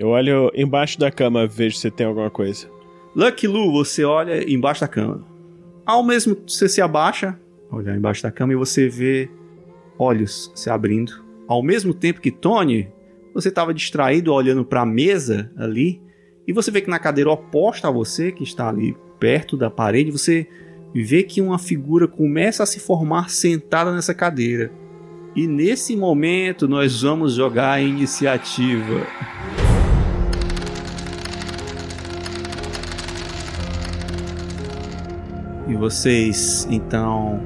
[0.00, 2.66] Eu olho embaixo da cama, vejo se tem alguma coisa.
[3.14, 5.22] Lucky Lu, você olha embaixo da cama.
[5.84, 7.38] Ao mesmo você se abaixa,
[7.70, 9.28] olha embaixo da cama e você vê
[9.98, 11.22] olhos se abrindo.
[11.46, 12.88] Ao mesmo tempo que Tony,
[13.34, 16.00] você estava distraído olhando para a mesa ali
[16.48, 20.10] e você vê que na cadeira oposta a você, que está ali perto da parede,
[20.10, 20.46] você
[20.94, 24.72] vê que uma figura começa a se formar sentada nessa cadeira.
[25.36, 29.06] E nesse momento nós vamos jogar a iniciativa.
[35.80, 37.40] Vocês então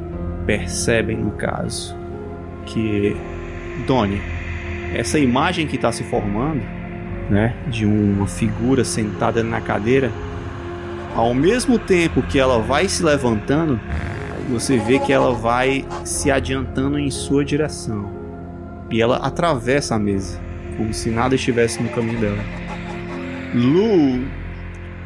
[0.45, 1.97] percebem no caso
[2.67, 3.17] que
[3.87, 4.21] Doni,
[4.93, 6.61] essa imagem que está se formando,
[7.31, 10.11] né, de uma figura sentada na cadeira,
[11.15, 13.81] ao mesmo tempo que ela vai se levantando,
[14.51, 18.11] você vê que ela vai se adiantando em sua direção.
[18.91, 20.41] E ela atravessa a mesa,
[20.77, 22.45] como se nada estivesse no caminho dela.
[23.55, 24.25] Lu,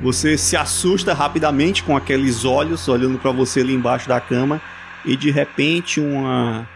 [0.01, 4.61] você se assusta rapidamente com aqueles olhos olhando para você ali embaixo da cama
[5.05, 6.69] e de repente uma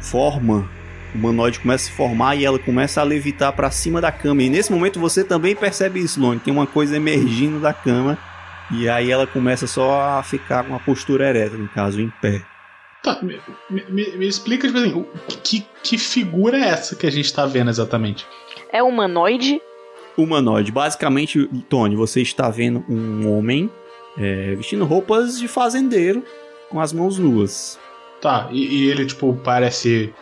[0.00, 0.68] forma
[1.14, 4.42] humanoide começa a se formar e ela começa a levitar para cima da cama.
[4.42, 6.38] E nesse momento você também percebe isso, Lone.
[6.38, 8.16] Tem uma coisa emergindo da cama
[8.70, 12.42] e aí ela começa só a ficar com uma postura ereta, no caso, em pé.
[13.02, 15.06] Tá, me, me, me explica, tipo assim,
[15.42, 18.26] que, que figura é essa que a gente tá vendo exatamente?
[18.70, 19.60] É humanoide?
[20.22, 20.72] Humanoide.
[20.72, 23.70] Basicamente, Tony, você está vendo um homem
[24.16, 26.24] é, vestindo roupas de fazendeiro
[26.68, 27.78] com as mãos nuas.
[28.20, 30.12] Tá, e, e ele, tipo, parece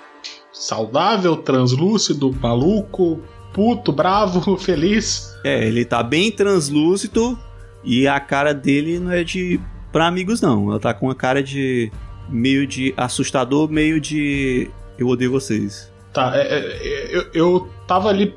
[0.53, 3.21] saudável, translúcido, maluco,
[3.53, 5.35] puto, bravo, feliz.
[5.45, 7.39] É, ele tá bem translúcido
[7.85, 9.61] e a cara dele não é de
[9.93, 10.71] pra amigos não.
[10.71, 11.91] Ela tá com uma cara de
[12.29, 15.93] meio de assustador, meio de eu odeio vocês.
[16.19, 18.35] Tá, é, é, eu, eu tava ali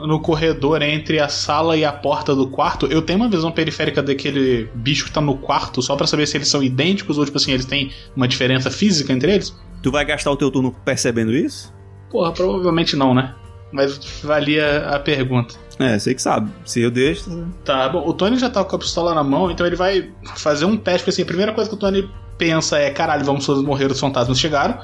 [0.00, 2.86] no corredor entre a sala e a porta do quarto.
[2.86, 6.36] Eu tenho uma visão periférica daquele bicho que tá no quarto, só pra saber se
[6.36, 9.56] eles são idênticos ou, tipo assim, eles têm uma diferença física entre eles?
[9.80, 11.72] Tu vai gastar o teu turno percebendo isso?
[12.10, 13.32] Porra, provavelmente não, né?
[13.70, 15.54] Mas valia a pergunta.
[15.78, 16.50] É, você que sabe.
[16.64, 17.46] Se eu deixo.
[17.64, 20.64] Tá, bom, o Tony já tá com a pistola na mão, então ele vai fazer
[20.64, 23.62] um teste, porque assim, a primeira coisa que o Tony pensa é, caralho, vamos todos
[23.62, 24.78] morrer, os fantasmas chegaram.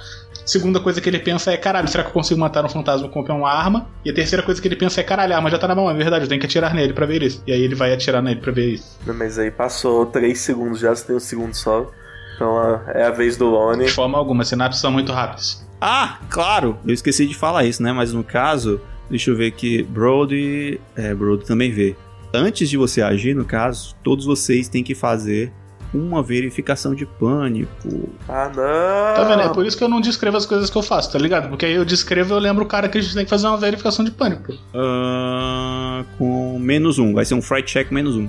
[0.47, 3.21] Segunda coisa que ele pensa é, caralho, será que eu consigo matar um fantasma com
[3.21, 3.89] uma arma?
[4.05, 5.91] E a terceira coisa que ele pensa é, caralho, a arma já tá na mão,
[5.91, 7.43] é verdade, eu tenho que atirar nele pra ver isso.
[7.47, 8.97] E aí ele vai atirar nele pra ver isso.
[9.05, 11.91] Não, Mas aí passou 3 segundos já, você tem um segundo só.
[12.37, 13.87] Então ah, é a vez do Lone.
[13.87, 15.67] De forma alguma, as sinapses são muito rápidas.
[15.81, 16.79] Ah, claro!
[16.87, 17.93] Eu esqueci de falar isso, né?
[17.93, 18.81] Mas no caso,
[19.11, 19.83] deixa eu ver aqui.
[19.83, 20.81] Brody.
[20.95, 21.97] É, Brody também vê.
[22.33, 25.53] Antes de você agir, no caso, todos vocês têm que fazer
[25.97, 28.11] uma verificação de pânico.
[28.29, 29.17] Ah, não!
[29.17, 29.43] Tá vendo?
[29.43, 31.49] É por isso que eu não descrevo as coisas que eu faço, tá ligado?
[31.49, 33.47] Porque aí eu descrevo e eu lembro o cara que a gente tem que fazer
[33.47, 34.55] uma verificação de pânico.
[34.75, 37.15] Ah, com menos um.
[37.15, 38.29] Vai ser um fright check menos um.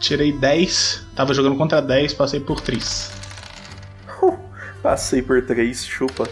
[0.00, 3.10] Tirei 10, tava jogando contra 10, passei por 3.
[4.82, 6.28] Passei por 3, chupa.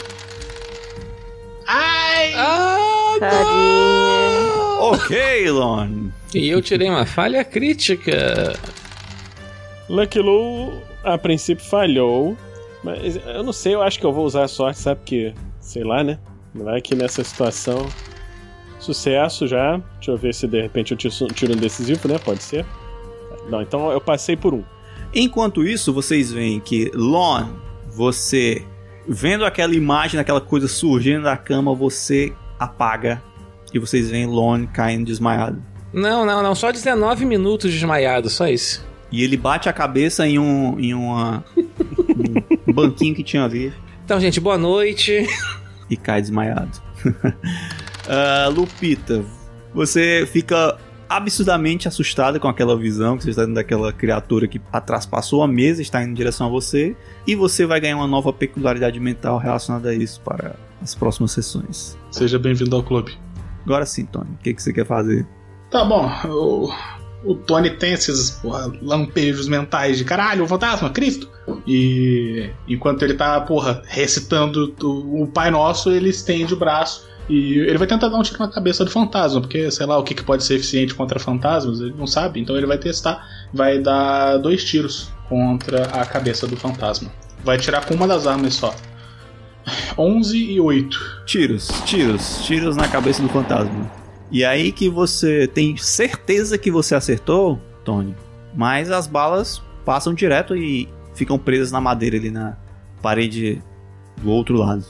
[1.67, 2.35] Ai!
[2.37, 2.77] Ah.
[4.81, 6.11] Ok, Lon.
[6.35, 8.53] E eu tirei uma falha crítica.
[9.93, 10.73] Lucky Lu,
[11.05, 12.35] a princípio, falhou.
[12.83, 15.01] Mas eu não sei, eu acho que eu vou usar a sorte, sabe?
[15.01, 16.19] Porque, sei lá, né?
[16.55, 17.87] Vai que nessa situação.
[18.81, 19.77] Sucesso já.
[19.97, 22.19] Deixa eu ver se de repente eu tiro tiro um decisivo, né?
[22.19, 22.65] Pode ser.
[23.51, 24.65] Não, então eu passei por um.
[25.15, 27.49] Enquanto isso, vocês veem que Lon,
[27.95, 28.65] você
[29.07, 33.23] vendo aquela imagem, aquela coisa surgindo da cama, você apaga
[33.75, 35.63] e vocês veem Lon caindo desmaiado.
[35.93, 36.55] Não, não, não.
[36.55, 38.91] Só 19 minutos desmaiado, só isso.
[39.13, 41.45] E ele bate a cabeça em um em uma
[42.67, 43.73] um banquinho que tinha ali
[44.05, 45.27] Então, gente, boa noite.
[45.91, 46.81] e cai desmaiado.
[48.09, 49.25] Ah, Lupita,
[49.73, 50.77] você fica
[51.09, 55.81] absurdamente assustada com aquela visão que você está vendo daquela criatura que traspassou a mesa,
[55.81, 59.91] está indo em direção a você, e você vai ganhar uma nova peculiaridade mental relacionada
[59.91, 61.97] a isso para as próximas sessões.
[62.11, 63.17] Seja bem-vindo ao clube.
[63.65, 65.25] Agora sim, Tony, o que, que você quer fazer?
[65.71, 66.73] Tá bom, o,
[67.25, 71.29] o Tony tem esses porra, lampejos mentais de caralho, o fantasma, Cristo.
[71.67, 77.59] E enquanto ele tá, porra, recitando o, o Pai Nosso, ele estende o braço e
[77.59, 80.15] ele vai tentar dar um tiro na cabeça do fantasma, porque sei lá o que,
[80.15, 83.25] que pode ser eficiente contra fantasmas, ele não sabe, então ele vai testar.
[83.53, 87.11] Vai dar dois tiros contra a cabeça do fantasma.
[87.45, 88.75] Vai tirar com uma das armas só.
[89.97, 91.23] 11 e 8.
[91.25, 94.02] Tiros, tiros, tiros na cabeça do fantasma.
[94.33, 98.17] E aí que você tem certeza que você acertou, Tony,
[98.55, 102.57] mas as balas passam direto e ficam presas na madeira ali na
[103.03, 103.63] parede
[104.23, 104.85] do outro lado.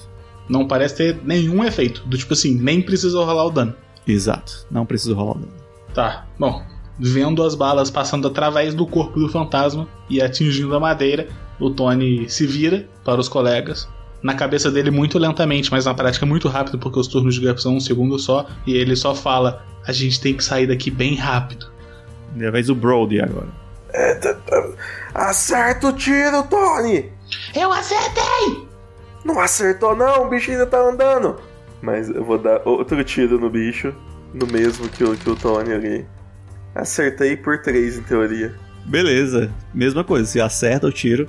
[0.48, 2.06] Não parece ter nenhum efeito.
[2.06, 3.74] Do tipo assim, nem precisou rolar o dano.
[4.06, 5.52] Exato, não precisa rolar o dano.
[5.92, 6.62] Tá, bom.
[6.96, 11.28] Vendo as balas passando através do corpo do fantasma e atingindo a madeira,
[11.58, 13.88] o Tony se vira para os colegas.
[14.22, 17.58] Na cabeça dele, muito lentamente, mas na prática, muito rápido, porque os turnos de guerra
[17.58, 18.46] são um segundo só.
[18.66, 21.72] E ele só fala: A gente tem que sair daqui bem rápido.
[22.38, 23.48] É a vez do Brody agora.
[23.92, 24.18] É.
[25.14, 27.12] Acerta o tiro, Tony!
[27.54, 28.66] Eu acertei!
[29.24, 31.36] Não acertou não, o bicho ainda tá andando.
[31.80, 33.94] Mas eu vou dar outro tiro no bicho,
[34.32, 36.06] no mesmo que o, que o Tony ali.
[36.74, 38.54] Acertei por 3 em teoria.
[38.86, 41.28] Beleza, mesma coisa, se acerta o tiro,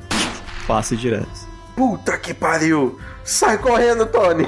[0.66, 1.53] passe direto.
[1.76, 3.00] Puta que pariu!
[3.24, 4.48] Sai correndo, Tony!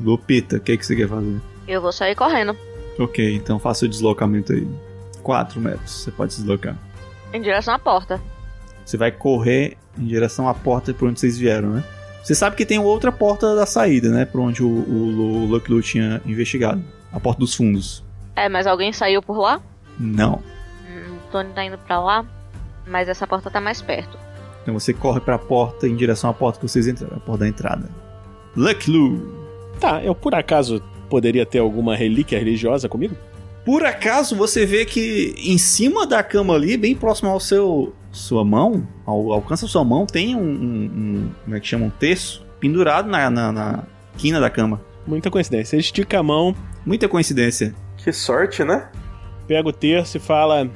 [0.00, 1.40] Lupita, o que, que você quer fazer?
[1.66, 2.56] Eu vou sair correndo.
[2.98, 4.66] Ok, então faça o deslocamento aí.
[5.22, 6.76] 4 metros, você pode se deslocar.
[7.32, 8.20] Em direção à porta.
[8.84, 11.84] Você vai correr em direção à porta por onde vocês vieram, né?
[12.22, 14.24] Você sabe que tem outra porta da saída, né?
[14.24, 16.82] Por onde o, o, o Lucky Lu tinha investigado.
[17.12, 18.04] A porta dos fundos.
[18.36, 19.60] É, mas alguém saiu por lá?
[19.98, 20.42] Não.
[20.86, 22.24] Hum, o Tony tá indo pra lá,
[22.86, 24.18] mas essa porta tá mais perto.
[24.68, 27.48] Então você corre pra porta em direção à porta que vocês entraram, a porta da
[27.48, 27.88] entrada.
[28.54, 29.46] Lucky Lu.
[29.80, 33.16] Tá, eu por acaso poderia ter alguma relíquia religiosa comigo?
[33.64, 38.44] Por acaso você vê que em cima da cama ali, bem próximo ao seu sua
[38.44, 42.44] mão, ao, alcança sua mão, tem um, um, um, como é que chama, um terço
[42.60, 43.84] pendurado na, na, na
[44.18, 44.82] quina da cama.
[45.06, 45.76] Muita coincidência.
[45.76, 46.54] Ele estica a mão,
[46.84, 47.74] Muita coincidência.
[47.96, 48.90] Que sorte, né?
[49.46, 50.70] pega o terço e fala: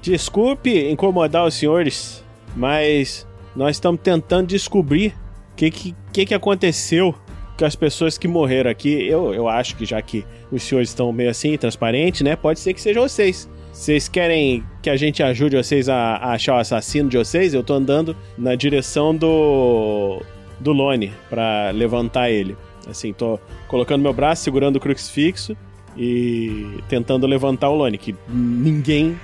[0.00, 2.24] Desculpe incomodar os senhores,
[2.54, 5.14] mas nós estamos tentando descobrir
[5.52, 7.14] o que, que, que, aconteceu
[7.58, 9.06] com as pessoas que morreram aqui.
[9.06, 12.36] Eu, eu acho que já que os senhores estão meio assim, transparente, né?
[12.36, 13.48] Pode ser que sejam vocês.
[13.72, 17.54] Vocês querem que a gente ajude vocês a, a achar o assassino de vocês?
[17.54, 20.22] Eu tô andando na direção do.
[20.60, 22.56] do Lone pra levantar ele.
[22.88, 23.38] Assim, tô
[23.68, 25.56] colocando meu braço, segurando o crucifixo
[25.96, 29.18] e tentando levantar o Lone, que ninguém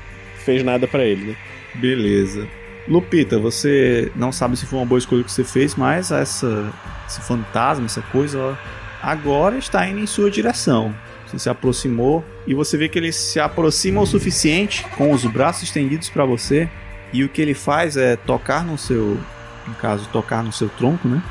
[0.45, 1.37] fez nada pra ele, né?
[1.75, 2.49] Beleza.
[2.89, 6.73] Lupita, você não sabe se foi uma boa escolha que você fez, mas essa,
[7.07, 8.55] esse fantasma, essa coisa, ó,
[9.03, 10.95] agora está indo em sua direção.
[11.27, 15.65] Você se aproximou e você vê que ele se aproxima o suficiente com os braços
[15.65, 16.69] estendidos para você
[17.13, 19.19] e o que ele faz é tocar no seu,
[19.67, 21.23] no caso, tocar no seu tronco, né?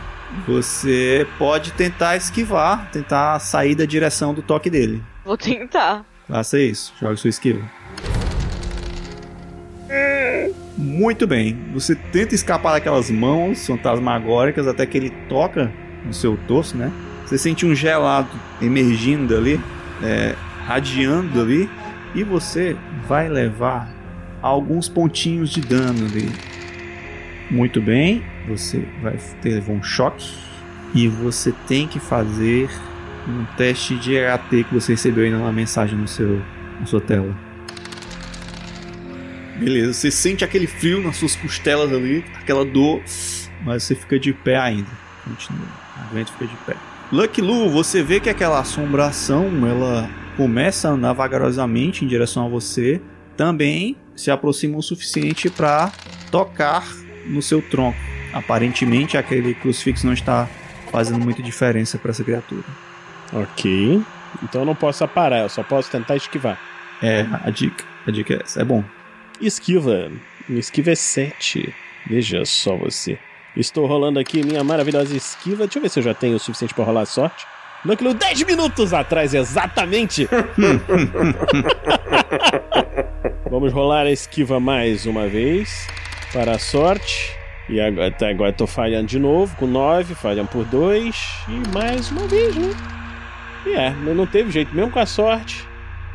[0.48, 5.02] Você pode tentar esquivar, tentar sair da direção do toque dele.
[5.26, 6.06] Vou tentar.
[6.28, 7.62] Faça isso, jogue sua esquiva.
[10.78, 15.72] Muito bem, você tenta escapar daquelas mãos fantasmagóricas até que ele toca
[16.06, 16.92] no seu torso, né?
[17.26, 18.30] Você sente um gelado
[18.62, 19.60] emergindo ali,
[20.04, 21.68] é, radiando ali,
[22.14, 23.92] e você vai levar
[24.40, 26.30] alguns pontinhos de dano ali.
[27.50, 30.32] Muito bem, você vai ter um choque
[30.94, 32.70] e você tem que fazer
[33.28, 36.40] um teste de EAT que você recebeu aí na mensagem no seu,
[36.80, 37.47] na sua tela.
[39.58, 43.02] Beleza, você sente aquele frio nas suas costelas ali, aquela dor,
[43.66, 44.90] mas você fica de pé ainda.
[45.24, 45.68] Continua,
[46.10, 46.76] aguenta fica de pé.
[47.12, 52.50] Lucky Lu, você vê que aquela assombração, ela começa a andar vagarosamente em direção a
[52.50, 53.02] você,
[53.36, 55.92] também se aproxima o suficiente para
[56.30, 56.86] tocar
[57.26, 57.98] no seu tronco.
[58.34, 60.48] Aparentemente, aquele crucifixo não está
[60.92, 62.64] fazendo muita diferença para essa criatura.
[63.34, 64.02] Ok.
[64.44, 66.60] Então eu não posso aparar, eu só posso tentar esquivar.
[67.02, 67.86] É, a dica.
[68.06, 68.62] A dica é essa.
[68.62, 68.84] É bom.
[69.42, 70.12] Esquiva.
[70.48, 71.74] Minha esquiva é 7.
[72.08, 73.20] Veja só você.
[73.56, 75.66] Estou rolando aqui minha maravilhosa esquiva.
[75.66, 77.46] Deixa eu ver se eu já tenho o suficiente para rolar a sorte.
[77.84, 80.28] Núcleo 10 minutos atrás, exatamente.
[83.50, 85.88] Vamos rolar a esquiva mais uma vez.
[86.34, 87.36] Para a sorte.
[87.70, 91.46] E agora, até agora tô falhando de novo com 9, falhando por 2.
[91.50, 92.74] E mais uma vez, né?
[93.66, 95.68] E é, não teve jeito, mesmo com a sorte,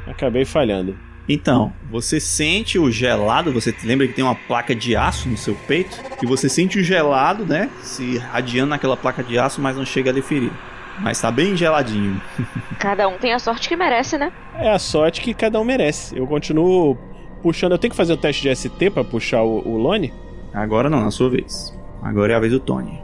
[0.06, 0.96] acabei falhando.
[1.28, 5.54] Então, você sente o gelado, você lembra que tem uma placa de aço no seu
[5.54, 5.96] peito?
[6.22, 7.70] E você sente o gelado, né?
[7.80, 10.52] Se radiando naquela placa de aço, mas não chega a lhe ferir.
[10.98, 12.20] Mas tá bem geladinho.
[12.78, 14.32] Cada um tem a sorte que merece, né?
[14.56, 16.16] É a sorte que cada um merece.
[16.16, 16.98] Eu continuo
[17.42, 17.72] puxando.
[17.72, 20.12] Eu tenho que fazer o teste de ST pra puxar o, o Lone?
[20.52, 21.76] Agora não, na sua vez.
[22.02, 23.00] Agora é a vez do Tony.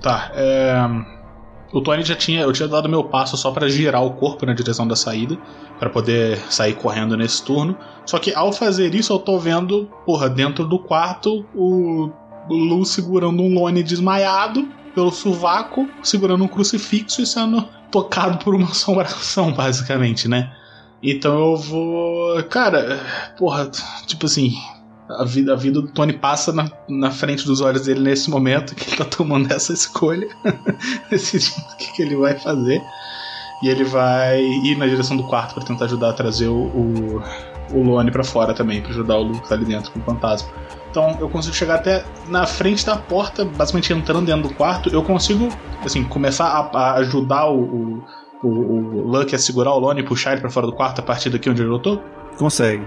[0.00, 1.19] Tá, é.
[1.72, 2.42] O Tony já tinha.
[2.42, 5.38] Eu tinha dado meu passo só pra girar o corpo na direção da saída.
[5.78, 7.76] pra poder sair correndo nesse turno.
[8.04, 12.10] Só que ao fazer isso, eu tô vendo, porra, dentro do quarto, o
[12.48, 18.66] Lu segurando um Lone desmaiado pelo sovaco, segurando um crucifixo e sendo tocado por uma
[18.70, 20.52] assombração, basicamente, né?
[21.02, 22.42] Então eu vou.
[22.44, 23.00] Cara,
[23.38, 23.70] porra,
[24.06, 24.54] tipo assim.
[25.18, 28.74] A vida, a vida do Tony passa na, na frente dos olhos dele nesse momento
[28.74, 30.28] que ele tá tomando essa escolha,
[31.10, 32.80] decidindo o que, que ele vai fazer.
[33.62, 37.22] E ele vai ir na direção do quarto para tentar ajudar a trazer o, o,
[37.74, 40.02] o Lone para fora também, para ajudar o Luke que tá ali dentro com o
[40.02, 40.48] fantasma.
[40.90, 44.88] Então eu consigo chegar até na frente da porta, basicamente entrando dentro do quarto.
[44.90, 45.48] Eu consigo,
[45.84, 48.02] assim, começar a, a ajudar o,
[48.42, 51.02] o, o, Luck a segurar o Lone e puxar ele pra fora do quarto a
[51.02, 51.98] partir daqui onde eu tô?
[52.38, 52.84] Consegue.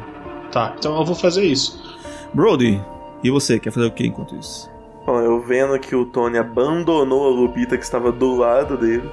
[0.52, 1.93] Tá, então eu vou fazer isso.
[2.34, 2.84] Brody,
[3.24, 4.72] e você, quer fazer o que enquanto isso?
[5.06, 9.10] Bom, eu vendo que o Tony abandonou a Lupita que estava do lado dele.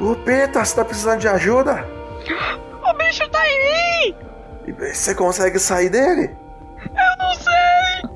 [0.00, 1.86] Lupita, você tá precisando de ajuda?
[2.82, 4.16] O bicho tá em mim!
[4.66, 6.30] E Você consegue sair dele?
[6.82, 8.10] Eu não sei!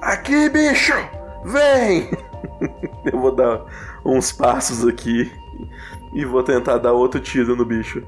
[0.00, 0.94] Aqui, bicho!
[1.44, 2.10] Vem!
[3.12, 3.62] Eu vou dar
[4.04, 5.30] uns passos aqui
[6.12, 8.02] e vou tentar dar outro tiro no bicho.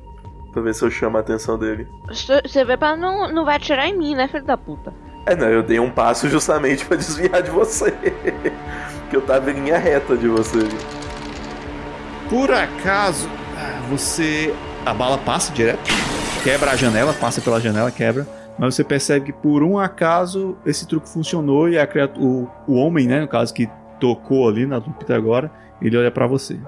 [0.54, 1.88] Pra ver se eu chamo a atenção dele.
[2.08, 4.94] Você vê pra não, não vai atirar em mim, né, filho da puta?
[5.26, 7.90] É, não, eu dei um passo justamente pra desviar de você.
[9.10, 10.60] que eu tava em linha reta de você.
[12.30, 14.54] Por acaso, ah, você.
[14.86, 15.80] A bala passa direto,
[16.44, 18.24] quebra a janela, passa pela janela, quebra.
[18.56, 22.74] Mas você percebe que por um acaso esse truque funcionou e a criatura, o, o
[22.74, 23.68] homem, né, no caso, que
[23.98, 25.50] tocou ali na Lupita agora,
[25.82, 26.60] ele olha pra você.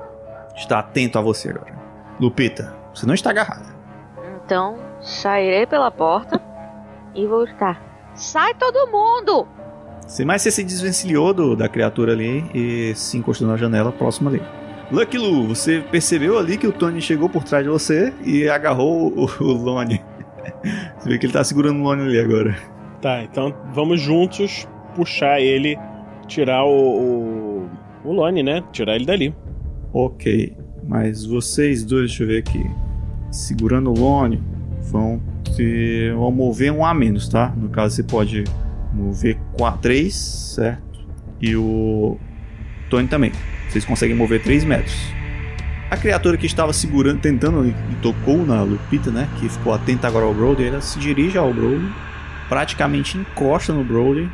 [0.56, 1.78] Está atento a você agora.
[2.18, 3.75] Lupita, você não está agarrada.
[4.46, 6.40] Então, sairei pela porta
[7.16, 7.82] e vou estar.
[8.14, 9.48] Sai todo mundo!
[10.06, 14.30] Você mais você se desvencilhou do, da criatura ali e se encostou na janela próxima
[14.30, 14.40] ali.
[14.92, 19.12] Lucky Lu, você percebeu ali que o Tony chegou por trás de você e agarrou
[19.12, 20.00] o, o Lone.
[20.96, 22.56] Você vê que ele tá segurando o Lone ali agora.
[23.02, 25.76] Tá, então vamos juntos puxar ele,
[26.28, 27.70] tirar o, o,
[28.04, 28.62] o Lone, né?
[28.70, 29.34] Tirar ele dali.
[29.92, 32.85] Ok, mas vocês dois, deixa eu ver aqui.
[33.30, 34.42] Segurando o Lone,
[34.90, 35.20] vão
[35.56, 36.14] ter.
[36.14, 37.52] vão mover um a menos, tá?
[37.56, 38.44] No caso, você pode
[38.92, 39.38] mover
[39.80, 41.06] 3, certo?
[41.40, 42.16] E o
[42.88, 43.32] Tony também.
[43.68, 44.96] Vocês conseguem mover 3 metros.
[45.90, 49.28] A criatura que estava segurando, tentando e tocou na Lupita, né?
[49.38, 51.88] Que ficou atenta agora ao Brody, ela se dirige ao Brody,
[52.48, 54.28] praticamente encosta no Brody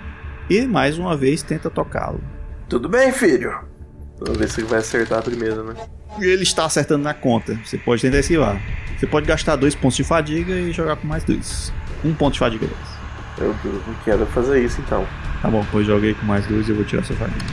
[0.49, 2.21] e mais uma vez tenta tocá-lo.
[2.69, 3.53] Tudo bem, filho?
[4.19, 5.75] Vamos ver se vai acertar primeiro, né?
[6.21, 7.59] Ele está acertando na conta.
[7.65, 8.61] Você pode tentar esquivar.
[8.99, 11.73] Você pode gastar dois pontos de fadiga e jogar com mais dois.
[12.05, 12.69] Um ponto de fadiga.
[13.39, 15.07] Eu, eu não quero fazer isso então.
[15.41, 17.45] Tá bom, pois joguei com mais dois e eu vou tirar sua fadiga.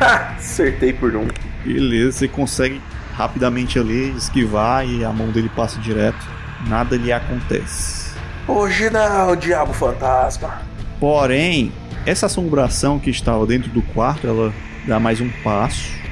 [0.00, 0.34] Ha!
[0.36, 1.26] Acertei por um.
[1.64, 2.80] Beleza, você consegue
[3.14, 6.22] rapidamente ali esquivar e a mão dele passa direto.
[6.68, 8.14] Nada lhe acontece.
[8.46, 10.60] Hoje não, diabo fantasma.
[11.00, 11.72] Porém,
[12.04, 14.52] essa assombração que estava dentro do quarto, ela
[14.86, 16.05] dá mais um passo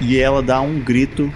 [0.00, 1.32] e ela dá um grito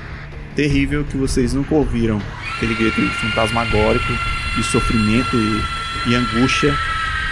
[0.55, 2.21] terrível que vocês nunca ouviram.
[2.57, 4.13] Aquele grito fantasmagórico
[4.57, 6.77] de sofrimento e, e angústia.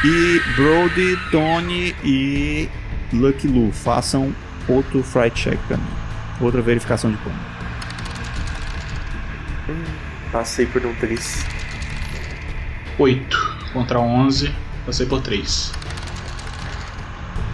[0.05, 2.69] E Brody, Tony e
[3.13, 4.35] Lucky Lu façam
[4.69, 5.91] outro fright check pra mim.
[6.41, 7.37] Outra verificação de ponto.
[10.31, 11.45] Passei por um 3.
[12.99, 14.53] 8 contra 11,
[14.87, 15.78] passei por 3.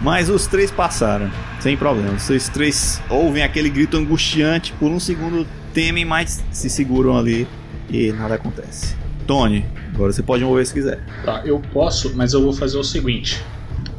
[0.01, 2.19] Mas os três passaram, sem problema.
[2.19, 7.47] Vocês três ouvem aquele grito angustiante, por um segundo temem, mas se seguram ali
[7.89, 8.95] e nada acontece.
[9.25, 11.03] Tony, agora você pode mover se quiser.
[11.23, 13.43] Tá, eu posso, mas eu vou fazer o seguinte.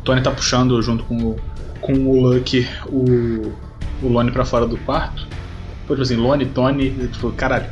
[0.05, 1.37] Tony tá puxando junto com o,
[1.81, 3.53] com o Lucky o,
[4.03, 5.27] o Lone pra fora do quarto.
[5.89, 7.67] Tipo assim, Lone, Tony, tipo, caralho.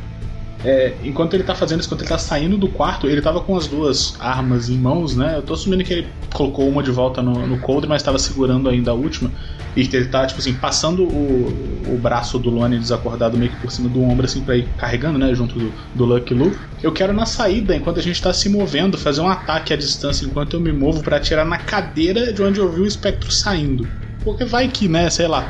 [0.64, 3.54] É, enquanto ele tá fazendo isso, enquanto ele tá saindo do quarto, ele tava com
[3.54, 5.36] as duas armas em mãos, né?
[5.36, 8.68] Eu tô assumindo que ele colocou uma de volta no, no coldre, mas tava segurando
[8.68, 9.30] ainda a última.
[9.76, 13.70] E ele tá, tipo assim, passando o, o braço do Lone desacordado meio que por
[13.70, 15.34] cima do ombro, assim, pra ir carregando, né?
[15.34, 16.56] Junto do, do Lucky Lu.
[16.82, 20.24] Eu quero na saída, enquanto a gente tá se movendo, fazer um ataque à distância
[20.24, 23.86] enquanto eu me movo para atirar na cadeira de onde eu vi o espectro saindo.
[24.22, 25.10] Porque vai que, né?
[25.10, 25.46] Sei lá.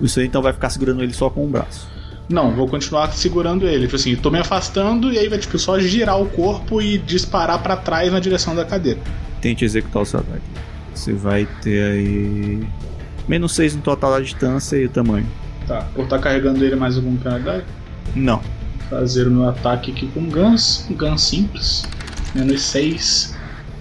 [0.00, 1.91] Isso aí então vai ficar segurando ele só com um braço.
[2.28, 3.82] Não, vou continuar segurando ele.
[3.82, 7.62] Tipo assim, tô me afastando e aí vai tipo só girar o corpo e disparar
[7.62, 9.00] para trás na direção da cadeira.
[9.40, 10.42] Tente executar o seu ataque.
[10.94, 12.66] Você vai ter aí.
[13.28, 15.26] Menos 6 no total da distância e o tamanho.
[15.66, 17.64] Tá, por estar carregando ele mais alguma penalidade?
[18.14, 18.40] Não.
[18.90, 20.86] Fazer o meu ataque aqui com Guns.
[20.90, 21.84] Um Guns simples.
[22.34, 23.34] Menos 6.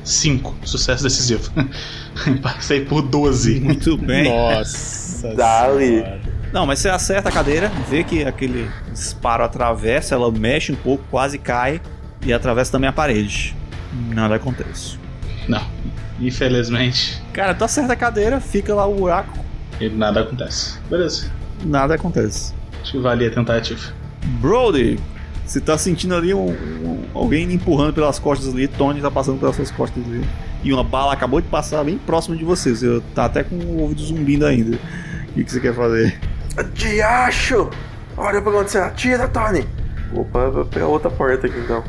[0.04, 0.56] 5.
[0.64, 1.52] Sucesso decisivo.
[2.42, 3.60] Passei por 12.
[3.60, 4.30] Muito bem.
[4.30, 5.34] Nossa.
[5.36, 6.04] Dali.
[6.54, 11.04] Não, mas você acerta a cadeira, vê que aquele disparo atravessa, ela mexe um pouco,
[11.10, 11.80] quase cai
[12.26, 13.56] e atravessa também a parede.
[14.10, 14.98] Nada acontece.
[15.48, 15.66] Não,
[16.20, 19.40] infelizmente, Cara, tu acerta a cadeira, fica lá o buraco,
[19.80, 20.78] e nada acontece.
[20.90, 21.32] Beleza,
[21.64, 22.54] nada acontece.
[22.82, 23.94] acho que valia a tentativa.
[24.42, 25.00] Brody,
[25.46, 29.56] você tá sentindo ali um, um- alguém empurrando pelas costas ali, Tony tá passando pelas
[29.56, 30.24] suas costas ali.
[30.64, 33.80] E uma bala acabou de passar bem próximo de você, você tá até com o
[33.82, 34.78] ouvido zumbindo ainda.
[35.30, 36.20] O que, que você quer fazer?
[36.74, 37.70] Diacho!
[38.18, 39.66] Olha pra onde você atira, Tony!
[40.14, 41.84] Opa, vou pegar outra porta aqui então.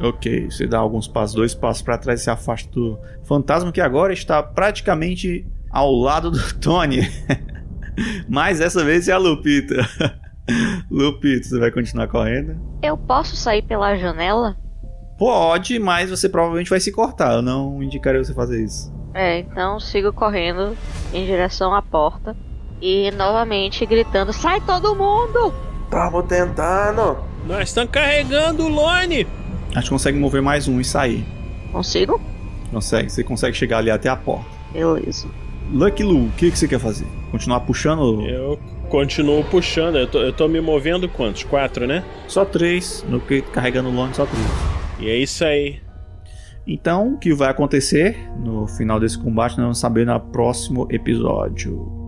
[0.00, 3.80] Ok, você dá alguns passos, dois passos pra trás e se afasta do fantasma que
[3.80, 7.00] agora está praticamente ao lado do Tony.
[8.28, 9.76] Mas dessa vez é a Lupita.
[10.90, 12.56] Lupita, você vai continuar correndo?
[12.82, 14.56] Eu posso sair pela janela?
[15.18, 17.34] Pode, mas você provavelmente vai se cortar.
[17.34, 18.92] Eu não indicaria você fazer isso.
[19.14, 20.76] É, então sigo correndo
[21.12, 22.34] em direção à porta
[22.82, 25.54] e novamente gritando: Sai todo mundo!
[25.88, 27.16] Tamo tentando!
[27.46, 29.26] Nós estamos carregando o Lone!
[29.74, 31.24] Acho que consegue mover mais um e sair.
[31.70, 32.20] Consigo?
[32.70, 34.44] Consegue, você consegue chegar ali até a porta.
[34.72, 35.28] Beleza.
[35.70, 37.06] Lucky Lu, o que, que você quer fazer?
[37.30, 38.20] Continuar puxando?
[38.22, 38.58] Eu
[38.90, 41.44] continuo puxando, eu tô, eu tô me movendo quantos?
[41.44, 42.04] Quatro, né?
[42.26, 44.46] Só três, no que carregando o longe só três.
[44.98, 45.80] E é isso aí.
[46.66, 52.01] Então, o que vai acontecer no final desse combate nós vamos saber no próximo episódio.